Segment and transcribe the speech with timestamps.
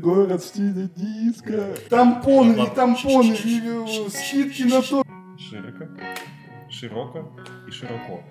[0.00, 1.76] город в стиле диска.
[1.88, 5.02] Тампоны, не тампоны, скидки на то.
[5.38, 5.84] Широко,
[6.68, 7.32] широко
[7.68, 8.22] и широко.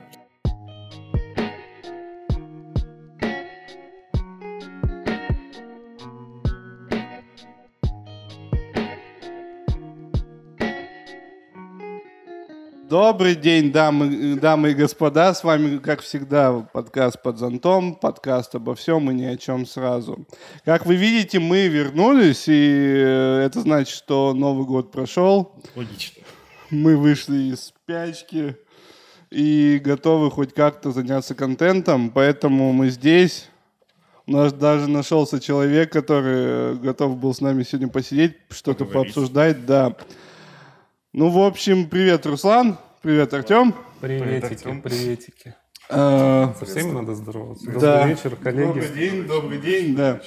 [12.90, 15.36] Добрый день, дамы, дамы и господа.
[15.36, 20.26] С вами, как всегда, подкаст «Под зонтом», подкаст обо всем и ни о чем сразу.
[20.66, 25.54] Как вы видите, мы вернулись, и э, это значит, что Новый год прошел.
[25.76, 26.24] Логично.
[26.72, 28.56] Мы вышли из спячки
[29.30, 33.50] и готовы хоть как-то заняться контентом, поэтому мы здесь.
[34.26, 39.96] У нас даже нашелся человек, который готов был с нами сегодня посидеть, что-то пообсуждать, да.
[41.14, 42.78] Ну, в общем, привет, Руслан.
[43.02, 43.74] Привет, Артем.
[44.00, 45.56] Приветики, приветики.
[45.92, 47.66] А, Со всеми надо здороваться.
[47.66, 48.68] Добрый вечер, коллеги.
[48.68, 50.22] Добрый день, добрый день, да.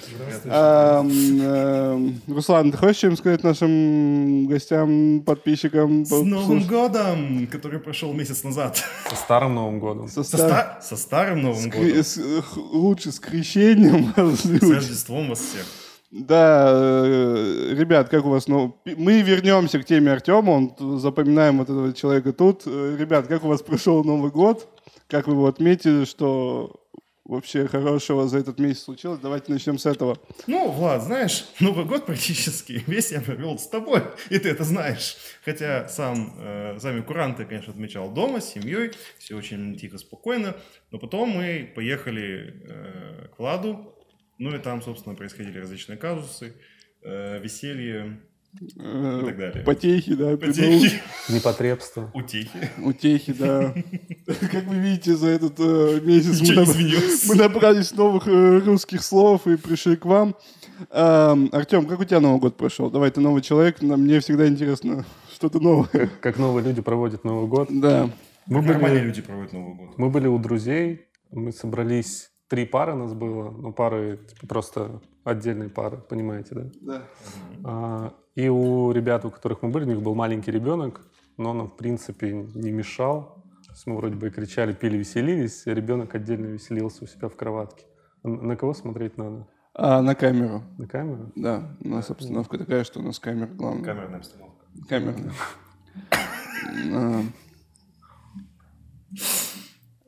[0.46, 6.04] А, м, эм, Руслан, ты хочешь чем сказать нашим гостям, подписчикам?
[6.04, 8.82] С Новым годом, который прошел месяц назад.
[9.08, 10.08] Со старым Новым годом.
[10.08, 12.02] Со Со, стар- ста- со старым Новым с годом.
[12.02, 14.12] с- х- лучше с крещением.
[14.36, 15.64] С Рождеством вас всех.
[16.12, 18.46] Да, э, ребят, как у вас?
[18.46, 22.64] Ну, мы вернемся к теме Артема, он запоминаем вот этого человека тут.
[22.66, 24.68] Э, Ребят, как у вас прошел Новый год?
[25.08, 26.82] Как вы его отметили, что
[27.24, 29.20] вообще хорошего за этот месяц случилось?
[29.20, 30.18] Давайте начнем с этого.
[30.46, 35.16] Ну, Влад, знаешь, Новый год практически весь я провел с тобой, и ты это знаешь.
[35.46, 40.56] Хотя сам, э, сами куранты, конечно, отмечал дома, с семьей, все очень тихо, спокойно.
[40.90, 43.94] Но потом мы поехали э, к Владу,
[44.42, 46.54] ну и там, собственно, происходили различные казусы,
[47.02, 48.20] э, веселье
[48.76, 49.64] Э, и так далее.
[49.64, 52.10] Потехи, да, Потехи, Непотребство.
[52.12, 52.70] утехи.
[52.84, 53.74] Утехи, да.
[54.26, 59.56] Как вы видите, за этот э, месяц мы, наб- набрались новых э, русских слов и
[59.56, 60.36] пришли к вам.
[60.90, 62.90] Эм, Артем, как у тебя Новый год прошел?
[62.90, 66.10] Давай, ты новый человек, мне всегда интересно что-то новое.
[66.20, 67.68] Как новые люди проводят Новый год.
[67.70, 68.10] Да.
[68.46, 69.96] Мы Нормальные были, люди проводят Новый год.
[69.96, 75.70] мы были у друзей, мы собрались, три пары нас было, ну пары типа, просто отдельные
[75.70, 76.70] пары, понимаете, да?
[76.82, 77.02] да.
[77.64, 81.00] А, и у ребят, у которых мы были, у них был маленький ребенок,
[81.38, 83.42] но он, в принципе, не мешал.
[83.66, 87.30] То есть мы вроде бы и кричали, пили, веселились, а ребенок отдельно веселился у себя
[87.30, 87.86] в кроватке.
[88.22, 89.48] На кого смотреть надо?
[89.72, 90.62] А, на камеру.
[90.76, 91.32] На камеру?
[91.34, 93.82] Да, у нас обстановка такая, что у нас камера главная.
[93.82, 94.66] Камерная обстановка.
[94.90, 95.16] Камера.
[96.94, 97.22] А.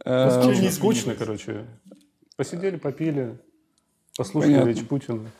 [0.05, 1.65] Э, Ничего не скучно, короче.
[2.37, 3.39] Посидели, попили,
[4.17, 4.69] послушали Понятно.
[4.71, 5.31] речь Путина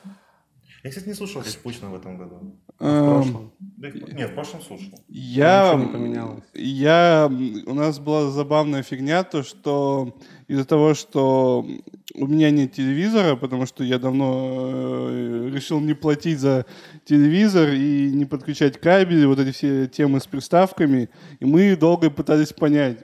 [0.85, 2.57] Я, кстати, не слушал речь Путина в этом году.
[2.79, 3.53] в эм, прошлом.
[3.59, 5.01] Да в- Нет, в прошлом слушал.
[5.09, 6.45] Я, Ничего не поменялось.
[6.55, 7.29] я,
[7.67, 10.17] у нас была забавная фигня, то что
[10.47, 11.67] из-за того, что
[12.15, 14.69] у меня нет телевизора, потому что я давно
[15.11, 16.65] э, решил не платить за
[17.05, 21.09] телевизор и не подключать кабели, вот эти все темы с приставками,
[21.41, 22.99] и мы долго пытались понять,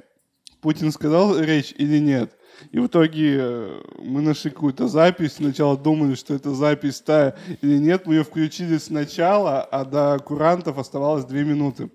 [0.60, 2.36] Путин сказал речь или нет.
[2.72, 5.34] И в итоге э, мы нашли какую-то запись.
[5.34, 8.06] Сначала думали, что это запись та или нет.
[8.06, 11.90] Мы ее включили сначала, а до курантов оставалось 2 минуты.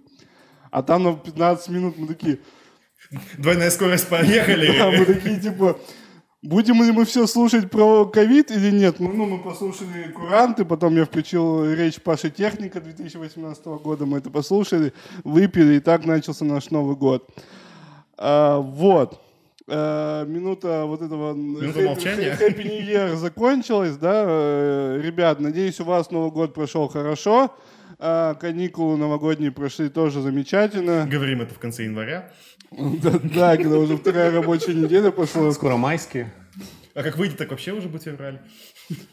[0.72, 2.40] А там на 15 минут мы такие,
[3.38, 4.78] Двойная скорость, поехали.
[4.82, 5.78] а мы такие типа,
[6.42, 9.00] будем ли мы все слушать про ковид или нет?
[9.00, 14.30] Ну, ну, мы послушали куранты, потом я включил речь Паши Техника 2018 года, мы это
[14.30, 14.94] послушали,
[15.24, 17.30] выпили, и так начался наш Новый год.
[18.18, 19.22] А, вот.
[19.68, 22.38] А, минута вот этого Минута Happy- молчания.
[22.40, 24.24] Happy New Year закончилась, да?
[24.28, 27.56] Э, Ребят, надеюсь, у вас Новый год прошел хорошо.
[27.98, 31.08] А, Каникулы новогодние прошли тоже замечательно.
[31.10, 32.32] Говорим это в конце января.
[32.72, 35.52] Да, да, когда уже вторая рабочая неделя пошла.
[35.52, 36.32] Скоро майские.
[36.94, 38.40] А как выйдет, так вообще уже будет февраль.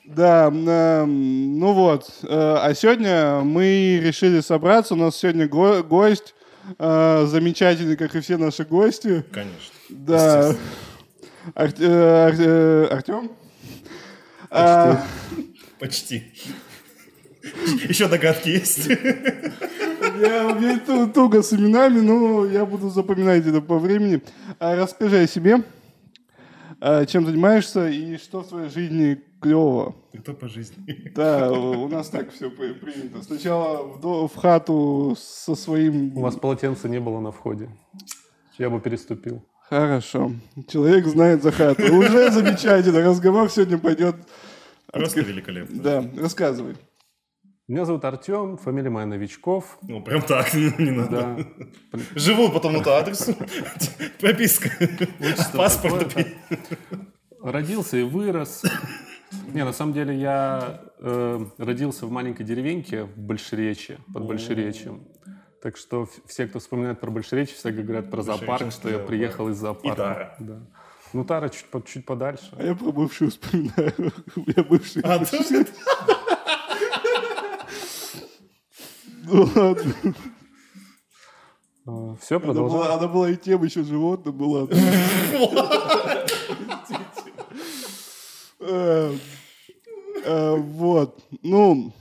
[0.04, 2.10] Да, эм, ну вот.
[2.24, 4.94] э, А сегодня мы решили собраться.
[4.94, 6.34] У нас сегодня го- гость,
[6.78, 9.24] э, замечательный, как и все наши гости.
[9.32, 9.58] Конечно.
[9.92, 10.54] Да.
[11.54, 13.30] Ар- э, э, Артем?
[14.50, 15.04] А,
[15.78, 16.22] Почти.
[17.88, 18.86] Еще догадки есть?
[18.86, 24.22] Я, у меня ту- туго с именами, но я буду запоминать это по времени.
[24.60, 25.64] А расскажи о себе.
[26.80, 29.96] А, Чем занимаешься и что в твоей жизни клевого?
[30.12, 31.10] Ты кто по жизни?
[31.14, 33.22] Да, у нас так все принято.
[33.22, 36.16] Сначала в, до- в хату со своим...
[36.16, 37.68] У вас полотенца не было на входе.
[38.58, 39.42] Я бы переступил.
[39.72, 40.32] Хорошо.
[40.68, 41.82] Человек знает за хату.
[41.96, 43.00] Уже замечательно.
[43.00, 44.16] Разговор сегодня пойдет...
[44.92, 45.82] Просто великолепно.
[45.82, 46.76] Да, рассказывай.
[47.68, 49.78] Меня зовут Артем, фамилия моя Новичков.
[49.80, 51.46] Ну, прям так, не надо.
[51.90, 51.98] Да.
[52.14, 53.34] Живу потом на то адресу.
[54.20, 54.68] Прописка.
[55.54, 56.18] Паспорт.
[57.42, 58.64] Родился и вырос.
[59.54, 65.04] Не, на самом деле я э, родился в маленькой деревеньке в Большеречье, под Большеречьем.
[65.62, 69.56] Так что все, кто вспоминает про Большеречье, всегда говорят про зоопарк, что я приехал из
[69.58, 69.92] зоопарка.
[69.92, 70.36] И Тара.
[70.40, 70.58] Да.
[71.12, 72.48] Ну, Тара чуть, по- чуть подальше.
[72.58, 73.92] А я про бывшую вспоминаю.
[74.36, 75.02] У меня бывший.
[75.02, 75.26] А, да?
[79.24, 79.94] Ну ладно.
[82.20, 82.92] все, Она была, продолжаем.
[82.98, 84.66] она была и тем еще животным была.
[88.64, 89.12] Э,
[90.24, 91.18] э, Вот.
[91.42, 91.92] Ну,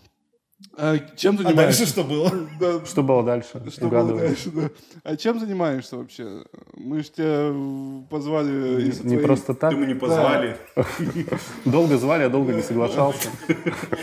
[0.77, 1.85] а чем А дальше занимаешься?
[1.85, 2.31] что было?
[2.59, 3.61] Да, Что было дальше?
[3.71, 4.27] Что было Угадывай.
[4.27, 4.69] дальше, да.
[5.03, 6.43] А чем занимаешься вообще?
[6.75, 9.71] Мы же тебя позвали из Не твоей- просто так.
[9.71, 10.57] Ты мы не позвали.
[11.65, 13.29] Долго звали, а долго не соглашался.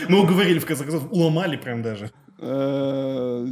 [0.09, 2.11] Мы уговорили, в конце концов, уломали прям даже.
[2.41, 3.45] Э,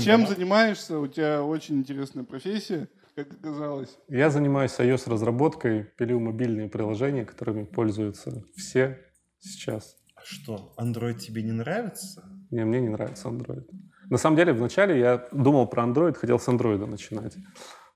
[0.00, 0.98] Чем занимаешься?
[0.98, 3.96] У тебя очень интересная профессия, как оказалось.
[4.08, 8.98] Я занимаюсь iOS-разработкой, пилю мобильные приложения, которыми пользуются все
[9.38, 9.96] сейчас.
[10.14, 12.22] А Что, Android тебе не нравится?
[12.50, 13.64] Не, мне не нравится Android.
[14.10, 17.36] На самом деле, вначале я думал про Android, хотел с Android начинать.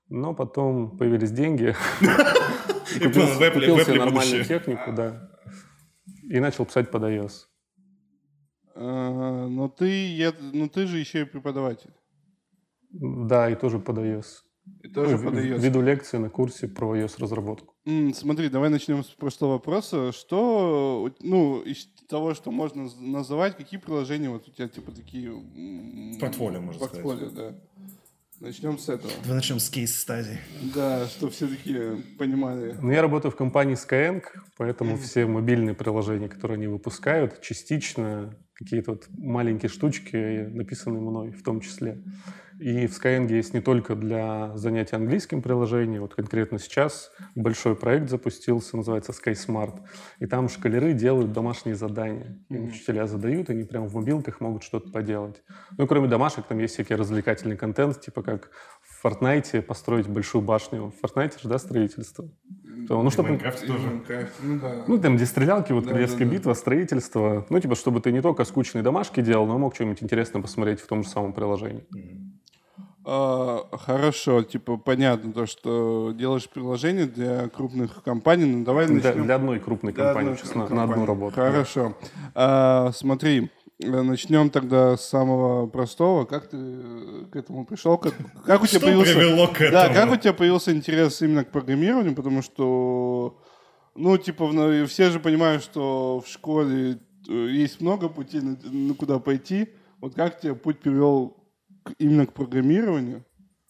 [0.09, 1.75] Но потом появились деньги,
[2.95, 5.29] И купил себе нормальную технику, да,
[6.29, 7.31] и начал писать под iOS.
[8.75, 11.91] Но ты, я, ну ты же еще и преподаватель.
[12.91, 14.25] Да, и тоже под iOS.
[14.81, 15.61] И тоже В- подаешь.
[15.61, 17.75] Веду лекции на курсе про iOS-разработку.
[18.13, 20.11] Смотри, давай начнем с простого вопроса.
[20.11, 21.61] Что, ну,
[22.07, 25.31] того, что можно называть, какие приложения вот у тебя типа такие...
[26.19, 27.55] Портфолио, можно Портфолио, да.
[28.39, 29.13] Начнем с этого.
[29.23, 30.37] Давай начнем с кейс-стадии.
[30.75, 32.75] Да, чтобы все такие понимали.
[32.81, 34.21] Ну, я работаю в компании Skyeng,
[34.57, 41.43] поэтому все мобильные приложения, которые они выпускают, частично какие-то вот маленькие штучки написаны мной в
[41.43, 42.01] том числе.
[42.59, 48.09] И в Skyeng есть не только для занятия английским приложением, вот конкретно сейчас большой проект
[48.09, 49.81] запустился, называется SkySmart,
[50.19, 52.39] и там школяры делают домашние задания.
[52.49, 55.41] Им учителя задают, они прямо в мобилках могут что-то поделать.
[55.77, 58.51] Ну, и кроме домашек, там есть всякий развлекательный контент, типа как
[58.81, 60.91] в Fortnite построить большую башню.
[60.91, 62.29] В Fortnite же, да, строительство?
[62.87, 64.01] То, ну, чтобы Майнкрафте тоже.
[64.41, 64.83] Ну да.
[64.87, 66.31] ну, там, где стрелялки, вот Да, королевская да, да.
[66.37, 67.45] битва, строительство.
[67.49, 70.87] Ну, типа, чтобы ты не только скучные домашки делал, но мог что-нибудь интересное посмотреть в
[70.87, 71.83] том же самом приложении.
[73.05, 78.45] А, хорошо, типа понятно то, что делаешь приложение для крупных компаний.
[78.45, 79.23] Ну давай Для, начнем.
[79.25, 80.87] для одной крупной Для компании, одной на, компании.
[80.87, 81.35] на одну работу.
[81.35, 81.93] Хорошо.
[82.33, 86.25] А, смотри, начнем тогда с самого простого.
[86.25, 87.97] Как ты э, к этому пришел?
[87.97, 88.13] Как,
[88.45, 89.15] как у тебя Что появился?
[89.15, 89.93] привело к Да, этому?
[89.95, 92.15] как у тебя появился интерес именно к программированию?
[92.15, 93.41] Потому что,
[93.95, 96.99] ну, типа, ну, все же понимают, что в школе
[97.29, 99.69] э, есть много путей, на, на куда пойти.
[99.99, 101.37] Вот как тебя путь привел
[101.83, 103.25] к- именно к программированию?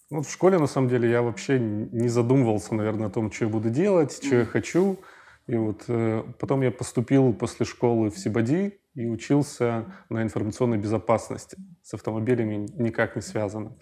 [0.09, 3.45] Ну, Вот в школе, на самом деле, я вообще не задумывался, наверное, о том, что
[3.45, 4.99] я буду делать, что я хочу.
[5.47, 11.57] И вот э, потом я поступил после школы в Сибади и учился на информационной безопасности.
[11.81, 13.73] С автомобилями никак не связано.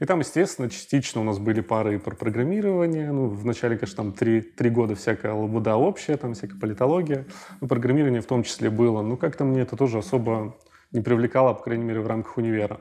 [0.00, 3.12] И там, естественно, частично у нас были пары и про программирование.
[3.12, 7.26] Ну, вначале, конечно, там три, три года всякая лабуда общая, там всякая политология.
[7.60, 9.02] Но программирование в том числе было.
[9.02, 10.56] Ну, как-то мне это тоже особо
[10.92, 12.80] не привлекало, по крайней мере, в рамках универа.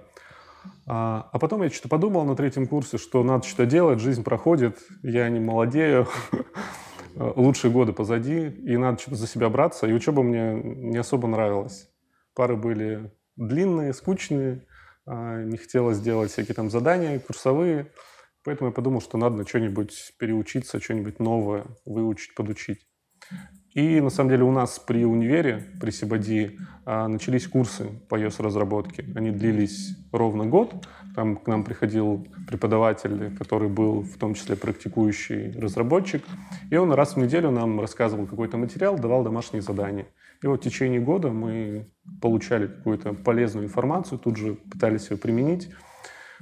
[0.87, 4.77] А, а потом я что-то подумал на третьем курсе, что надо что-то делать, жизнь проходит,
[5.03, 6.07] я не молодею,
[7.15, 9.87] лучшие годы позади, и надо что-то за себя браться.
[9.87, 11.89] И учеба мне не особо нравилась.
[12.33, 14.65] Пары были длинные, скучные,
[15.05, 17.91] а, не хотелось делать всякие там задания курсовые.
[18.43, 22.85] Поэтому я подумал, что надо на что-нибудь переучиться, что-нибудь новое выучить, подучить.
[23.75, 29.03] И на самом деле у нас при универе, при Сибади, а, начались курсы по iOS-разработке.
[29.15, 30.87] Они длились ровно год.
[31.13, 36.23] Там к нам приходил преподаватель, который был в том числе практикующий разработчик.
[36.69, 40.07] И он раз в неделю нам рассказывал какой-то материал, давал домашние задания.
[40.41, 41.85] И вот в течение года мы
[42.21, 45.69] получали какую-то полезную информацию, тут же пытались ее применить.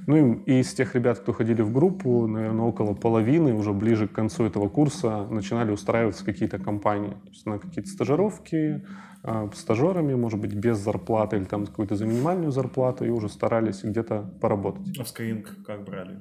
[0.06, 4.12] Ну и из тех ребят, кто ходили в группу, наверное, около половины, уже ближе к
[4.12, 7.10] концу этого курса, начинали устраиваться какие-то компании.
[7.10, 8.84] То есть на какие-то стажировки,
[9.22, 13.82] а, стажерами, может быть, без зарплаты или там какую-то за минимальную зарплату, и уже старались
[13.82, 14.98] где-то поработать.
[14.98, 16.18] А в Skyeng как брали?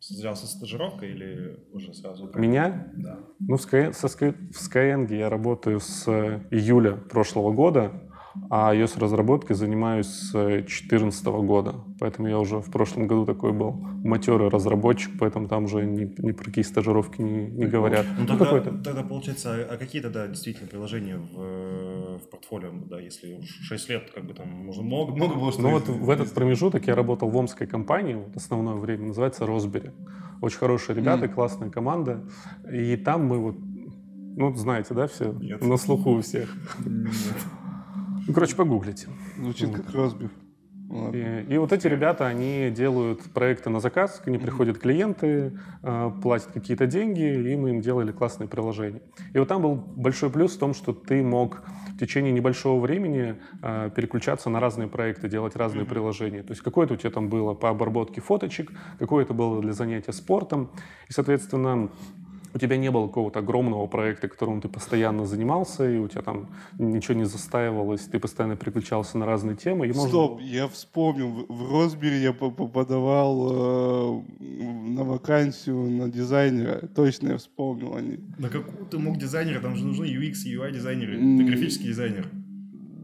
[0.00, 2.30] Взялся стажировкой или уже сразу?
[2.34, 2.90] Меня?
[2.96, 3.18] Да.
[3.38, 6.08] Ну, в, Sky, со в Skyeng я работаю с
[6.50, 8.09] июля прошлого года,
[8.48, 11.74] а iOS-разработкой занимаюсь с 2014 года.
[11.98, 16.32] Поэтому я уже в прошлом году такой был матерый разработчик, поэтому там уже ни, ни
[16.32, 18.06] про какие стажировки не, не говорят.
[18.16, 18.70] Ну, Ну, тогда, какой-то.
[18.78, 23.88] тогда получается, а, а какие тогда действительно приложения в, в портфолио, да, если уж 6
[23.88, 26.94] лет, как бы там можно много, много было что Ну вот в этот промежуток я
[26.94, 29.90] работал в омской компании, вот основное время, называется Росбери.
[30.40, 32.24] Очень хорошие ребята, классная команда.
[32.72, 33.56] И там мы вот
[34.36, 35.32] Ну, знаете, да, все?
[35.32, 35.60] Нет.
[35.62, 36.54] На слуху у всех.
[38.30, 39.08] Ну, короче, погуглите.
[39.38, 39.92] Звучит как.
[40.88, 41.16] Ладно.
[41.16, 46.10] И, и вот эти ребята, они делают проекты на заказ, к ним приходят клиенты, э,
[46.22, 49.02] платят какие-то деньги, и мы им делали классные приложения.
[49.32, 53.34] И вот там был большой плюс в том, что ты мог в течение небольшого времени
[53.62, 56.44] э, переключаться на разные проекты, делать разные приложения.
[56.44, 58.70] То есть какое-то у тебя там было по обработке фоточек,
[59.00, 60.70] какое-то было для занятия спортом.
[61.08, 61.90] И, соответственно,
[62.54, 66.48] у тебя не было какого-то огромного проекта, которым ты постоянно занимался, и у тебя там
[66.78, 69.86] ничего не застаивалось, ты постоянно переключался на разные темы.
[69.86, 76.08] И можно Стоп, я вспомнил, в- Росбере я по- по- подавал э, на вакансию на
[76.08, 76.86] дизайнера.
[76.94, 78.18] Точно я вспомнил они.
[78.38, 79.60] На какую ты мог дизайнера?
[79.60, 81.16] Там же нужны UX, UI дизайнеры.
[81.16, 82.26] Ты графический дизайнер.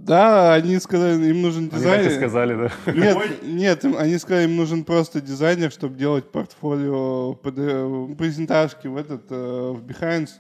[0.07, 2.11] Да, они сказали, им нужен Они так и дизайнер.
[2.13, 2.93] сказали, да.
[2.93, 8.97] Нет, нет, им- они сказали, им нужен просто дизайнер, чтобы делать портфолио, PD, презентажки в
[8.97, 9.35] этот, э,
[9.73, 10.31] в Behance.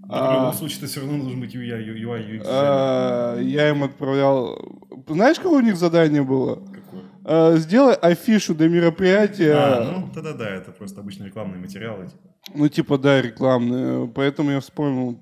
[0.00, 2.44] Но в А, любом случае, ты все равно должен быть UI, UI, UX дизайнер.
[2.46, 4.58] а, Я им отправлял...
[5.06, 6.54] Знаешь, какое у них задание было?
[6.56, 7.02] Какой?
[7.24, 9.52] А, Сделай афишу до мероприятия.
[9.54, 12.06] А, ну, тогда да, это просто обычно рекламные материалы.
[12.06, 12.28] типа.
[12.54, 14.08] Ну, типа, да, рекламные.
[14.08, 15.20] Поэтому я вспомнил.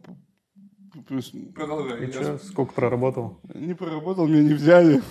[1.09, 2.03] Плюс- Продолжай.
[2.05, 3.39] И Я чё, сколько проработал?
[3.55, 5.03] Не проработал, меня не взяли.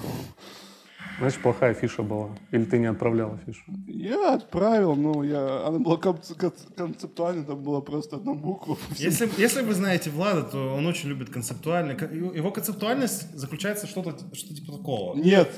[1.20, 2.30] Значит, плохая фиша была.
[2.52, 3.64] Или ты не отправлял афишу?
[3.88, 5.66] Я отправил, но я...
[5.66, 8.78] она была конц- конц- концептуальна, там была просто одна буква.
[8.98, 11.96] Если, если вы знаете Влада, то он очень любит концептуально.
[11.96, 15.16] Ко- Его концептуальность заключается что-то что типа такого.
[15.16, 15.50] Нет,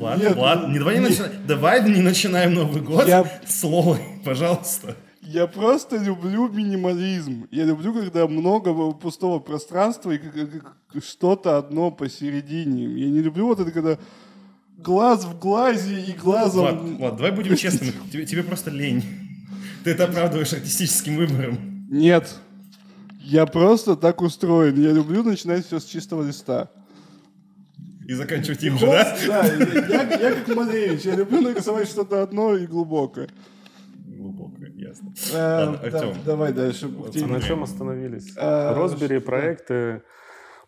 [0.00, 0.36] Нет.
[0.38, 4.96] ладно, не, давай, не начинай, давай не начинаем Новый год Я- с Лолой, пожалуйста.
[5.26, 7.46] Я просто люблю минимализм.
[7.50, 10.20] Я люблю, когда много пустого пространства и
[11.04, 12.84] что-то одно посередине.
[12.84, 13.98] Я не люблю вот это, когда
[14.78, 16.62] глаз в глазе и глазом...
[16.62, 19.02] Влад, Влад, давай будем честными, тебе, тебе просто лень.
[19.84, 21.86] Ты это оправдываешь артистическим выбором.
[21.90, 22.36] Нет.
[23.20, 24.80] Я просто так устроен.
[24.80, 26.70] Я люблю начинать все с чистого листа.
[28.06, 29.18] И заканчивать им же, да?
[29.26, 31.02] Да, я, я- я как Малевич.
[31.02, 33.28] Я люблю нарисовать что-то одно и глубокое.
[35.04, 35.36] Ясно.
[35.36, 36.22] Э, Ладно, да, Артем.
[36.24, 36.88] давай дальше.
[36.88, 38.34] На чем остановились?
[38.36, 40.02] Росбери, что- проекты.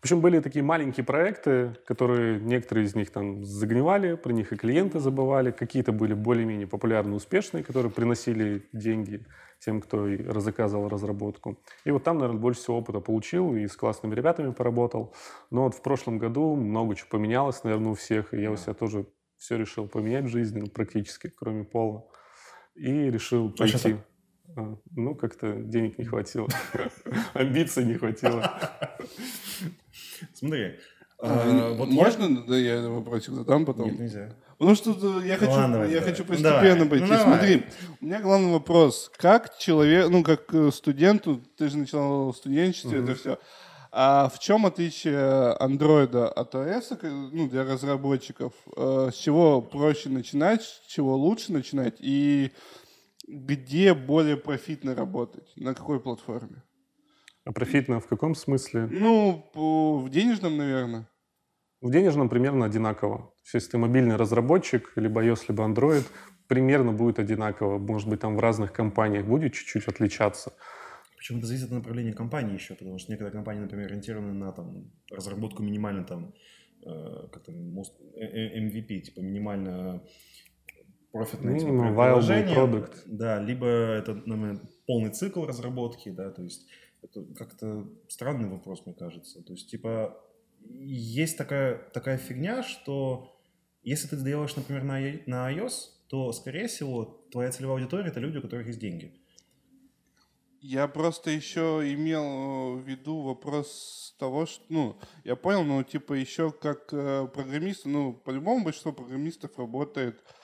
[0.01, 4.57] В общем, были такие маленькие проекты, которые некоторые из них там загнивали, про них и
[4.57, 5.51] клиенты забывали.
[5.51, 9.27] Какие-то были более-менее популярны, успешные, которые приносили деньги
[9.59, 10.07] тем, кто
[10.39, 11.59] заказывал разработку.
[11.85, 15.13] И вот там, наверное, больше всего опыта получил и с классными ребятами поработал.
[15.51, 18.33] Но вот в прошлом году много чего поменялось, наверное, у всех.
[18.35, 19.05] И я у себя тоже
[19.37, 22.05] все решил поменять в жизни, практически, кроме пола.
[22.77, 23.95] И решил А пойти.
[23.95, 23.99] А,
[24.97, 26.49] Ну, как-то денег не хватило.
[27.35, 28.51] Амбиций не хватило.
[30.35, 30.77] Смотри.
[31.21, 33.91] А, а, вот я- Можно, да, я вопросик задам потом?
[33.91, 34.33] Нет, нельзя.
[34.57, 36.01] Потому что э, я хочу, ладно, я давай.
[36.01, 36.89] хочу Ну, постепенно давай.
[36.89, 37.07] пойти.
[37.13, 37.19] Ну.
[37.19, 37.63] Смотри,
[38.01, 39.11] у меня главный вопрос.
[39.17, 43.39] Как человек, ну, как э, студенту, ты же начинал в студенчестве, это все.
[43.91, 46.99] А в чем отличие андроида от iOS,
[47.33, 48.53] ну, для разработчиков?
[48.77, 51.97] Э, С чего проще начинать, с чего лучше начинать?
[51.99, 52.53] И
[53.29, 55.53] где более профитно работать?
[55.57, 56.63] На какой платформе?
[57.45, 58.89] А профитно в каком смысле?
[58.91, 61.09] Ну, по- в денежном, наверное.
[61.81, 63.19] В денежном примерно одинаково.
[63.19, 66.05] То есть, если ты мобильный разработчик, либо iOS, либо Android,
[66.49, 67.79] примерно будет одинаково.
[67.79, 70.53] Может быть, там в разных компаниях будет чуть-чуть отличаться.
[71.17, 74.91] Причем это зависит от направления компании еще, потому что некоторые компании, например, ориентированы на там,
[75.11, 76.35] разработку минимально там,
[76.87, 80.03] э, как там, most- э, э, MVP, типа минимально
[81.13, 83.03] профитное типа, Minimum viable product.
[83.07, 86.67] Да, либо это например, полный цикл разработки, да, то есть
[87.03, 89.43] это как-то странный вопрос, мне кажется.
[89.43, 90.19] То есть, типа,
[90.61, 93.39] есть такая, такая фигня, что
[93.83, 95.73] если ты сделаешь, например, на, на iOS,
[96.09, 99.15] то, скорее всего, твоя целевая аудитория— это люди, у которых есть деньги.
[100.61, 106.15] Я просто еще имел э, в виду вопрос того, что, ну, я понял, ну, типа,
[106.15, 110.38] еще как э, программист, ну, по-любому большинство программистов работает а,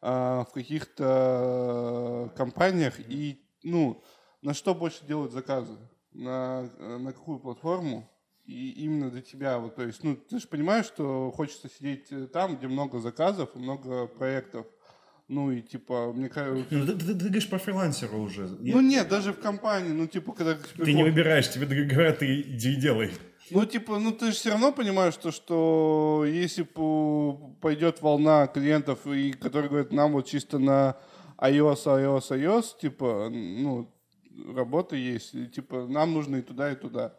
[0.00, 4.02] в каких-то компаниях, и, ну,
[4.42, 5.76] на что больше делают заказы?
[6.12, 8.08] На, э, на какую платформу?
[8.46, 12.26] И именно для тебя, вот, то есть, ну, ты же понимаешь, что хочется сидеть э,
[12.28, 14.66] там, где много заказов и много проектов.
[15.28, 16.64] Ну, и, типа, мне кажется...
[16.70, 18.48] Ну, ты, ты- ты говоришь про фрилансера уже.
[18.60, 20.54] Я- Ну нет, даже в компании, ну типа, когда...
[20.54, 23.10] Ты не выбираешь, тебе говорят, ты иди и делай.
[23.50, 29.06] Ну типа, ну ты же все равно понимаешь, то, что если по- пойдет волна клиентов,
[29.06, 30.96] и которые говорят, нам вот чисто на
[31.38, 33.88] iOS, iOS, iOS, типа, ну,
[34.54, 37.14] работа есть, и, типа, нам нужно и туда, и туда.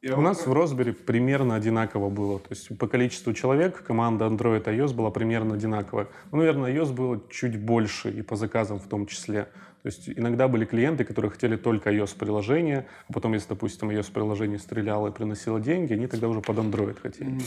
[0.00, 2.38] Я У нас в Raspberry примерно одинаково было.
[2.38, 6.06] То есть по количеству человек команда Android и iOS была примерно одинаковая.
[6.30, 9.48] Ну, наверное, iOS было чуть больше и по заказам в том числе.
[9.88, 15.08] То есть иногда были клиенты, которые хотели только iOS-приложение, а потом, если, допустим, iOS-приложение стреляло
[15.08, 17.30] и приносило деньги, они тогда уже под Android хотели.
[17.30, 17.42] Мгм.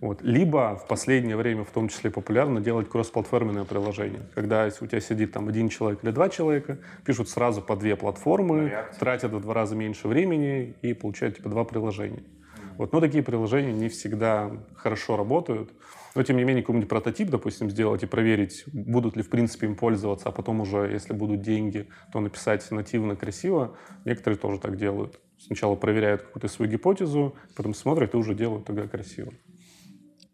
[0.00, 0.22] Вот.
[0.22, 4.20] Либо в последнее время в том числе популярно делать кроссплатформенное приложение.
[4.36, 8.72] Когда у тебя сидит там один человек или два человека, пишут сразу по две платформы,
[9.00, 12.22] тратят в два раза меньше времени и получают типа два приложения.
[12.78, 12.92] Вот.
[12.92, 15.72] Но такие приложения не всегда хорошо работают.
[16.16, 19.76] Но тем не менее какой-нибудь прототип, допустим, сделать и проверить, будут ли в принципе им
[19.76, 23.76] пользоваться, а потом уже, если будут деньги, то написать нативно красиво.
[24.06, 25.20] Некоторые тоже так делают.
[25.38, 29.30] Сначала проверяют какую-то свою гипотезу, потом смотрят и уже делают тогда красиво.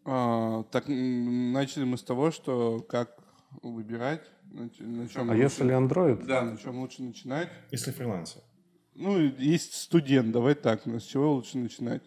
[0.05, 3.17] А, так начали мы с того, что как
[3.63, 6.25] выбирать, на, на чем А если Android?
[6.25, 7.49] да, на чем лучше начинать.
[7.73, 8.41] Если фрилансер.
[8.95, 12.03] Ну, есть студент, давай так, ну, с чего лучше начинать?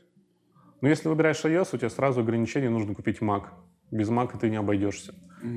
[0.81, 3.45] Но если выбираешь iOS, у тебя сразу ограничение, нужно купить Mac.
[3.91, 5.13] Без Mac ты не обойдешься.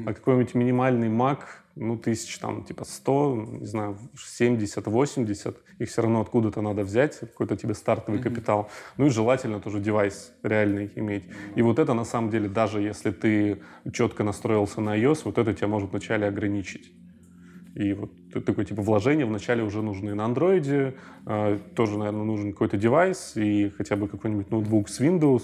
[0.06, 1.38] А какой-нибудь минимальный Mac,
[1.74, 7.18] ну, тысяч там, типа 100, не знаю, 70, 80, их все равно откуда-то надо взять,
[7.20, 8.70] какой-то тебе стартовый капитал.
[8.98, 11.24] Ну и желательно тоже девайс реальный иметь.
[11.54, 15.54] И вот это, на самом деле, даже если ты четко настроился на iOS, вот это
[15.54, 16.92] тебя может вначале ограничить.
[17.74, 18.10] И вот
[18.44, 23.70] такое типа вложение вначале уже нужны на андроиде, э, тоже, наверное, нужен какой-то девайс и
[23.70, 25.42] хотя бы какой-нибудь ноутбук с Windows.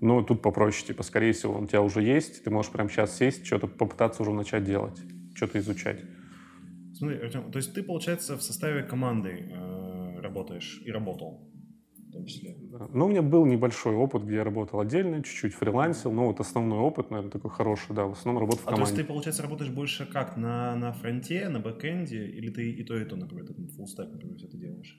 [0.00, 3.16] Но тут попроще, типа, скорее всего, он у тебя уже есть, ты можешь прямо сейчас
[3.16, 4.98] сесть, что-то попытаться уже начать делать,
[5.34, 6.00] что-то изучать.
[6.94, 11.50] Смотри, Артем, то есть ты, получается, в составе команды э, работаешь и работал
[12.10, 12.56] в том числе.
[12.92, 16.78] Ну, у меня был небольшой опыт, где я работал отдельно, чуть-чуть фрилансил, но вот основной
[16.80, 19.02] опыт, наверное, такой хороший, да, в основном работа в А то есть команде.
[19.02, 20.36] ты, получается, работаешь больше как?
[20.36, 22.26] На, на фронте, на бэкэнде?
[22.26, 24.98] Или ты и то, и то, например, ты full stack, например, все это делаешь?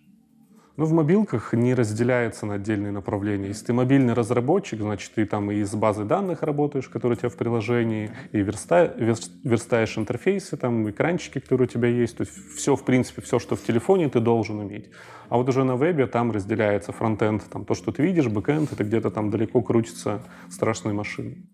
[0.78, 3.50] Ну, в мобилках не разделяется на отдельные направления.
[3.50, 7.30] Если ты мобильный разработчик, значит, ты там и с базой данных работаешь, которые у тебя
[7.30, 12.16] в приложении, и верста- верс- верстаешь интерфейсы, там, экранчики, которые у тебя есть.
[12.18, 14.90] То есть все, в принципе, все, что в телефоне, ты должен уметь.
[15.28, 18.84] А вот уже на вебе там разделяется фронтенд, там то, что ты видишь, бэкенд, это
[18.86, 21.50] где-то там далеко крутятся страшные машины.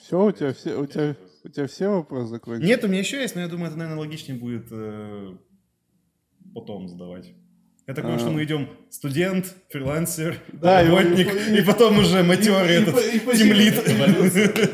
[0.00, 2.68] Все, у тебя все, у тебя, у тебя все вопросы закончились?
[2.68, 5.36] Нет, у меня еще есть, но я думаю, это, наверное, логичнее будет э,
[6.60, 7.26] потом задавать.
[7.86, 8.18] Я так понимаю, А.
[8.20, 12.82] что мы идем студент, фрилансер, Да, и- работник, и- и, потом уже матерый и- и
[12.82, 13.74] этот и тимлид.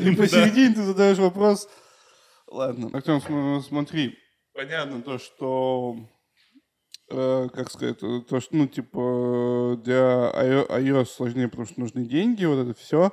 [0.01, 1.69] И посередине ты задаешь вопрос.
[2.47, 2.89] Ладно.
[2.93, 4.15] Артем, см- смотри.
[4.55, 5.95] Понятно то, что
[7.11, 12.05] э, как сказать, э, то, что, ну, типа, для iO- iOS сложнее, потому что нужны
[12.05, 13.11] деньги, вот это все.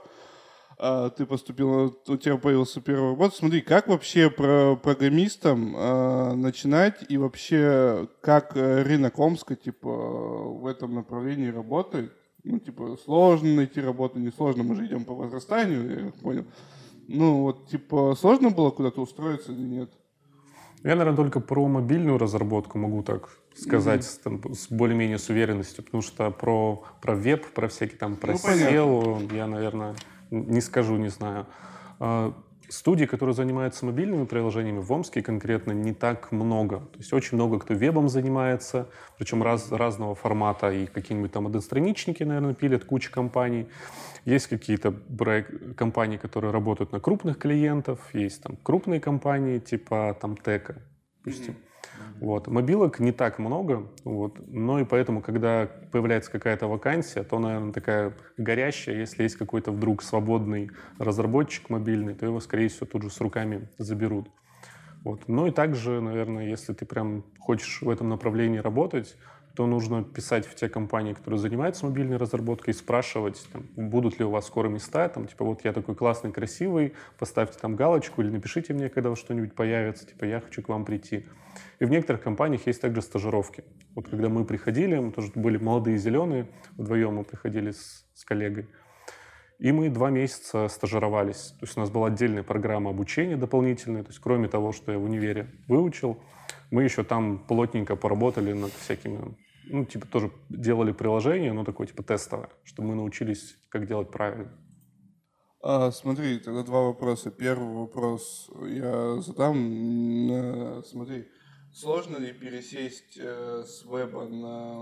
[1.16, 3.36] Ты поступил, у тебя появился первый работа.
[3.36, 10.66] Смотри, как вообще про программистам э, начинать и вообще как э, рынок Омска, типа, в
[10.66, 12.12] этом направлении работает?
[12.44, 16.46] Ну, типа, сложно найти работу, не сложно, мы же идем по возрастанию, я понял.
[17.08, 19.90] Ну, вот, типа, сложно было куда-то устроиться или нет?
[20.82, 25.84] Я, наверное, только про мобильную разработку могу так сказать с, там, с более-менее с уверенностью,
[25.84, 28.38] потому что про, про веб, про всякие там, про Ну.
[28.38, 29.94] SEO я, наверное,
[30.30, 31.46] не скажу, не знаю.
[31.98, 32.34] А,
[32.70, 36.78] Студий, которые занимаются мобильными приложениями, в Омске конкретно не так много.
[36.78, 38.88] То есть очень много кто вебом занимается,
[39.18, 40.70] причем раз, разного формата.
[40.70, 43.66] И какие-нибудь там одностраничники, наверное, пилят, куча компаний.
[44.24, 44.94] Есть какие-то
[45.76, 50.80] компании, которые работают на крупных клиентов, есть там крупные компании типа там Тека,
[51.18, 51.56] допустим.
[52.20, 52.48] Вот.
[52.48, 54.38] Мобилок не так много, вот.
[54.48, 60.02] но и поэтому, когда появляется какая-то вакансия, то, наверное, такая горящая, если есть какой-то вдруг
[60.02, 64.28] свободный разработчик мобильный, то его, скорее всего, тут же с руками заберут.
[65.02, 65.28] Вот.
[65.28, 69.16] Ну и также, наверное, если ты прям хочешь в этом направлении работать,
[69.60, 74.30] то нужно писать в те компании, которые занимаются мобильной разработкой, спрашивать, там, будут ли у
[74.30, 78.72] вас скоро места, там, типа, вот я такой классный, красивый, поставьте там галочку или напишите
[78.72, 81.26] мне, когда что-нибудь появится, типа, я хочу к вам прийти.
[81.78, 83.62] И в некоторых компаниях есть также стажировки.
[83.94, 86.46] Вот когда мы приходили, мы тоже были молодые зеленые,
[86.78, 88.66] вдвоем мы приходили с, с коллегой,
[89.58, 91.54] и мы два месяца стажировались.
[91.60, 94.04] То есть у нас была отдельная программа обучения дополнительная.
[94.04, 96.18] То есть кроме того, что я в универе выучил,
[96.70, 99.34] мы еще там плотненько поработали над всякими,
[99.70, 104.52] ну, типа тоже делали приложение, но такое типа тестовое, чтобы мы научились, как делать правильно.
[105.62, 107.30] А, смотри, тогда два вопроса.
[107.30, 110.30] Первый вопрос я задам.
[110.30, 111.28] Э, Смотри,
[111.72, 114.74] сложно ли пересесть э, с веба на,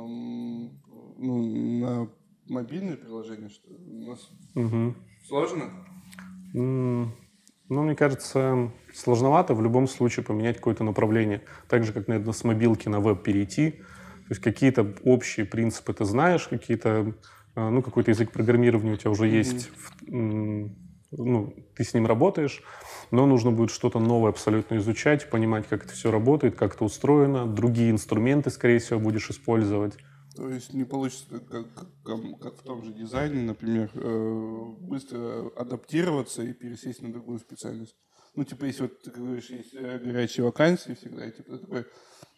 [1.18, 2.08] ну, на
[2.48, 3.48] мобильное приложение?
[3.48, 4.96] Что у нас Мгм.
[5.26, 5.64] сложно?
[6.54, 11.42] Ну, мне кажется, сложновато в любом случае поменять какое-то направление.
[11.68, 13.82] Так же, как, наверное, с мобилки на веб перейти.
[14.28, 17.14] То есть какие-то общие принципы ты знаешь, какие-то,
[17.56, 19.70] э, ну, какой-то язык программирования у тебя уже есть,
[20.06, 22.62] ну, ты с ним работаешь,
[23.10, 27.46] но нужно будет что-то новое абсолютно изучать, понимать, как это все работает, как это устроено,
[27.46, 29.96] другие инструменты, скорее всего, будешь использовать.
[30.36, 31.66] То есть не получится, как,
[32.04, 37.96] как, как в том же дизайне, например, э, быстро адаптироваться и пересесть на другую специальность.
[38.36, 41.86] Ну, типа, если вот ты говоришь, есть э, горячие вакансии всегда, и типа, ты такой,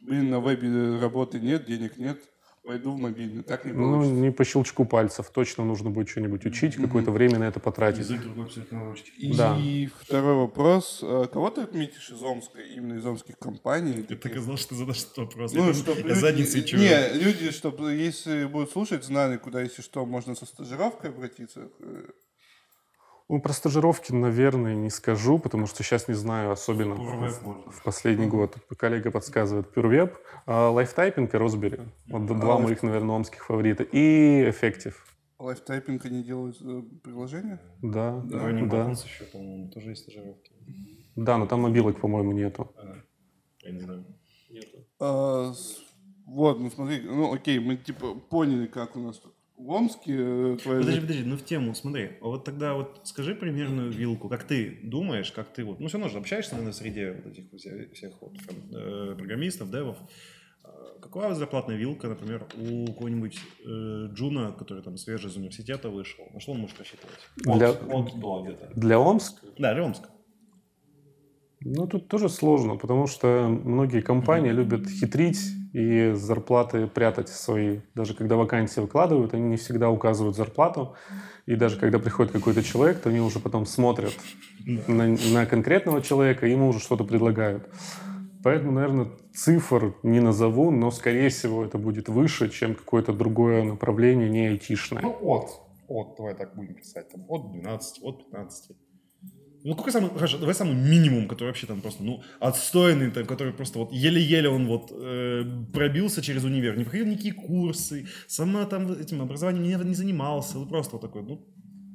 [0.00, 2.18] блин, на вебе работы нет, денег нет,
[2.64, 3.42] пойду в мобильный.
[3.42, 5.30] Так не Ну, не по щелчку пальцев.
[5.30, 6.82] Точно нужно будет что-нибудь учить, mm-hmm.
[6.82, 8.00] какое-то время на это потратить.
[8.00, 9.58] Язык другой абсолютно И да.
[10.00, 11.00] второй вопрос.
[11.02, 14.02] А кого ты отметишь из Омска, именно из омских компаний?
[14.02, 15.52] Ты так и знал, что ты задашь этот вопрос.
[15.52, 16.20] Ну, чтобы люди...
[16.20, 16.80] задницей чего?
[16.80, 21.68] Не, люди, чтобы, если будут слушать, знали, куда, если что, можно со стажировкой обратиться.
[23.30, 28.26] Ну, про стажировки, наверное, не скажу, потому что сейчас не знаю, особенно в, в последний
[28.26, 28.56] год.
[28.76, 30.16] Коллега подсказывает PureWeb,
[30.46, 31.78] а Live Typing и Rosberry.
[32.08, 33.84] Вот а два моих, наверное, омских фаворита.
[33.84, 34.94] И Effective.
[35.38, 37.60] Live Typing они делают э, приложение?
[37.82, 38.20] Да.
[38.24, 38.66] Да, да.
[38.66, 38.90] да.
[38.90, 40.50] еще, по-моему, тоже есть стажировки.
[41.14, 42.74] Да, но там мобилок, по-моему, нету.
[42.76, 42.96] А,
[43.62, 44.04] я не знаю.
[44.50, 44.78] Нету.
[44.98, 45.52] А,
[46.26, 50.16] вот, ну смотри, ну окей, мы типа поняли, как у нас тут в Омске...
[50.16, 50.80] Э, твоя...
[50.80, 52.10] Подожди, подожди, ну в тему, смотри.
[52.20, 55.80] А вот тогда вот скажи примерную вилку, как ты думаешь, как ты вот...
[55.80, 58.32] Ну все равно же общаешься, наверное, в среде вот этих всех, всех вот,
[58.72, 59.96] э, программистов, девов.
[60.64, 66.24] А какова зарплатная вилка, например, у какого-нибудь э, Джуна, который там свежий из университета вышел?
[66.32, 67.18] На что он может рассчитывать?
[67.36, 68.70] Для, от, от где-то.
[68.74, 69.46] Для Омска?
[69.58, 70.08] Да, для Омска.
[71.62, 75.40] Ну, тут тоже сложно, потому что многие компании любят хитрить
[75.74, 77.80] и зарплаты прятать свои.
[77.94, 80.94] Даже когда вакансии выкладывают, они не всегда указывают зарплату.
[81.44, 84.12] И даже когда приходит какой-то человек, то они уже потом смотрят
[84.66, 87.68] на, на конкретного человека, и ему уже что-то предлагают.
[88.42, 94.30] Поэтому, наверное, цифр не назову, но, скорее всего, это будет выше, чем какое-то другое направление,
[94.30, 95.02] не айтишное.
[95.02, 95.50] Ну, от.
[95.88, 97.10] От, давай так будем писать.
[97.10, 98.76] Там, от 12, от 15.
[99.62, 103.52] Ну, какой самый, хорошо, давай самый минимум, который вообще там просто, ну, отстойный, там, который
[103.52, 108.90] просто вот еле-еле он вот э, пробился через универ, не проходил никакие курсы, сама там
[108.92, 111.46] этим образованием не, не занимался, вот просто вот такой, ну...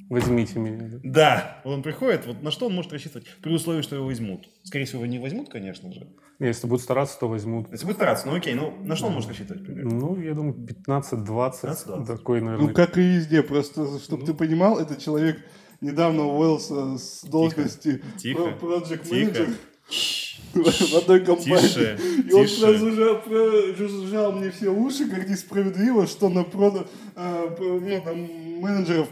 [0.08, 1.00] Возьмите меня.
[1.04, 4.48] Да, вот он приходит, вот на что он может рассчитывать, при условии, что его возьмут.
[4.62, 6.08] Скорее всего, его не возьмут, конечно же.
[6.38, 7.72] Если будут стараться, то возьмут.
[7.72, 9.92] Если будут стараться, ну окей, ну на что он может рассчитывать примерно?
[9.92, 10.54] Ну, я думаю,
[10.86, 12.06] 15-20.
[12.06, 12.68] Такой, наверное.
[12.68, 14.28] Ну, как и везде, просто, чтобы ну.
[14.28, 15.44] ты понимал, это человек
[15.82, 19.56] недавно уволился с должности тихо, project manager
[20.54, 21.68] в одной компании.
[21.68, 28.02] Тише, и он прожужжал, прожужжал мне все уши, как несправедливо, что на прода, э, ну,
[28.04, 28.18] там,
[28.62, 29.10] менеджеров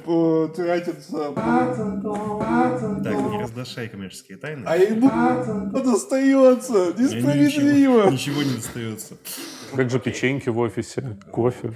[0.56, 1.34] тратится...
[3.04, 4.64] Так, не разглашай коммерческие тайны.
[4.66, 5.10] А ему
[5.72, 8.10] достается, несправедливо.
[8.10, 9.18] Ничего, ничего не достается.
[9.76, 11.74] Как же печеньки в офисе, кофе.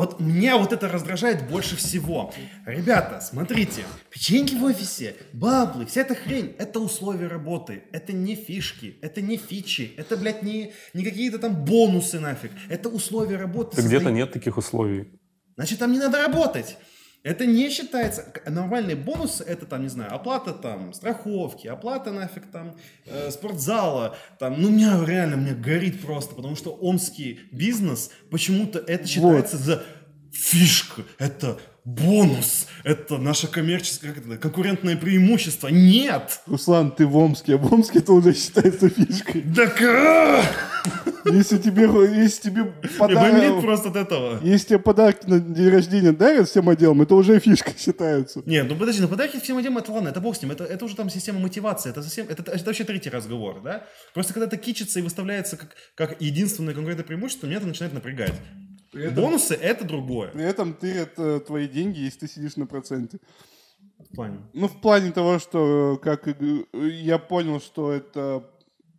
[0.00, 2.32] Вот меня вот это раздражает больше всего.
[2.64, 8.96] Ребята, смотрите, печеньки в офисе, баблы, вся эта хрень, это условия работы, это не фишки,
[9.02, 13.76] это не фичи, это, блядь, не, не какие-то там бонусы нафиг, это условия работы.
[13.76, 15.20] Так где-то нет таких условий.
[15.56, 16.78] Значит, там не надо работать.
[17.22, 22.76] Это не считается, нормальные бонусы, это там, не знаю, оплата там страховки, оплата нафиг там
[23.04, 29.06] э, спортзала, там, ну, меня реально, меня горит просто, потому что омский бизнес, почему-то это
[29.06, 29.66] считается вот.
[29.66, 29.84] за
[30.32, 35.68] фишка, это бонус, это наше коммерческое, как это, конкурентное преимущество.
[35.68, 36.40] Нет!
[36.46, 39.42] Руслан, ты в Омске, а в Омске это уже считается фишкой.
[39.42, 40.70] Да как?
[41.26, 42.64] Если тебе, если тебе
[42.98, 43.62] подарок...
[43.62, 44.40] просто от этого.
[44.42, 48.42] Если тебе подарки на день рождения дарят всем отделам, это уже фишка считается.
[48.46, 50.84] Нет, ну подожди, ну подарки всем отделам, это ладно, это бог с ним, это, это
[50.84, 53.84] уже там система мотивации, это, совсем, это, это вообще третий разговор, да?
[54.14, 58.34] Просто когда это кичится и выставляется как, как единственное конкретное преимущество, меня это начинает напрягать.
[58.90, 60.30] При этом, Бонусы— это другое.
[60.30, 63.18] При этом тырят э, твои деньги, если ты сидишь на проценте.
[63.98, 64.38] В плане?
[64.52, 66.26] Ну, в плане того, что как
[66.72, 68.50] я понял, что это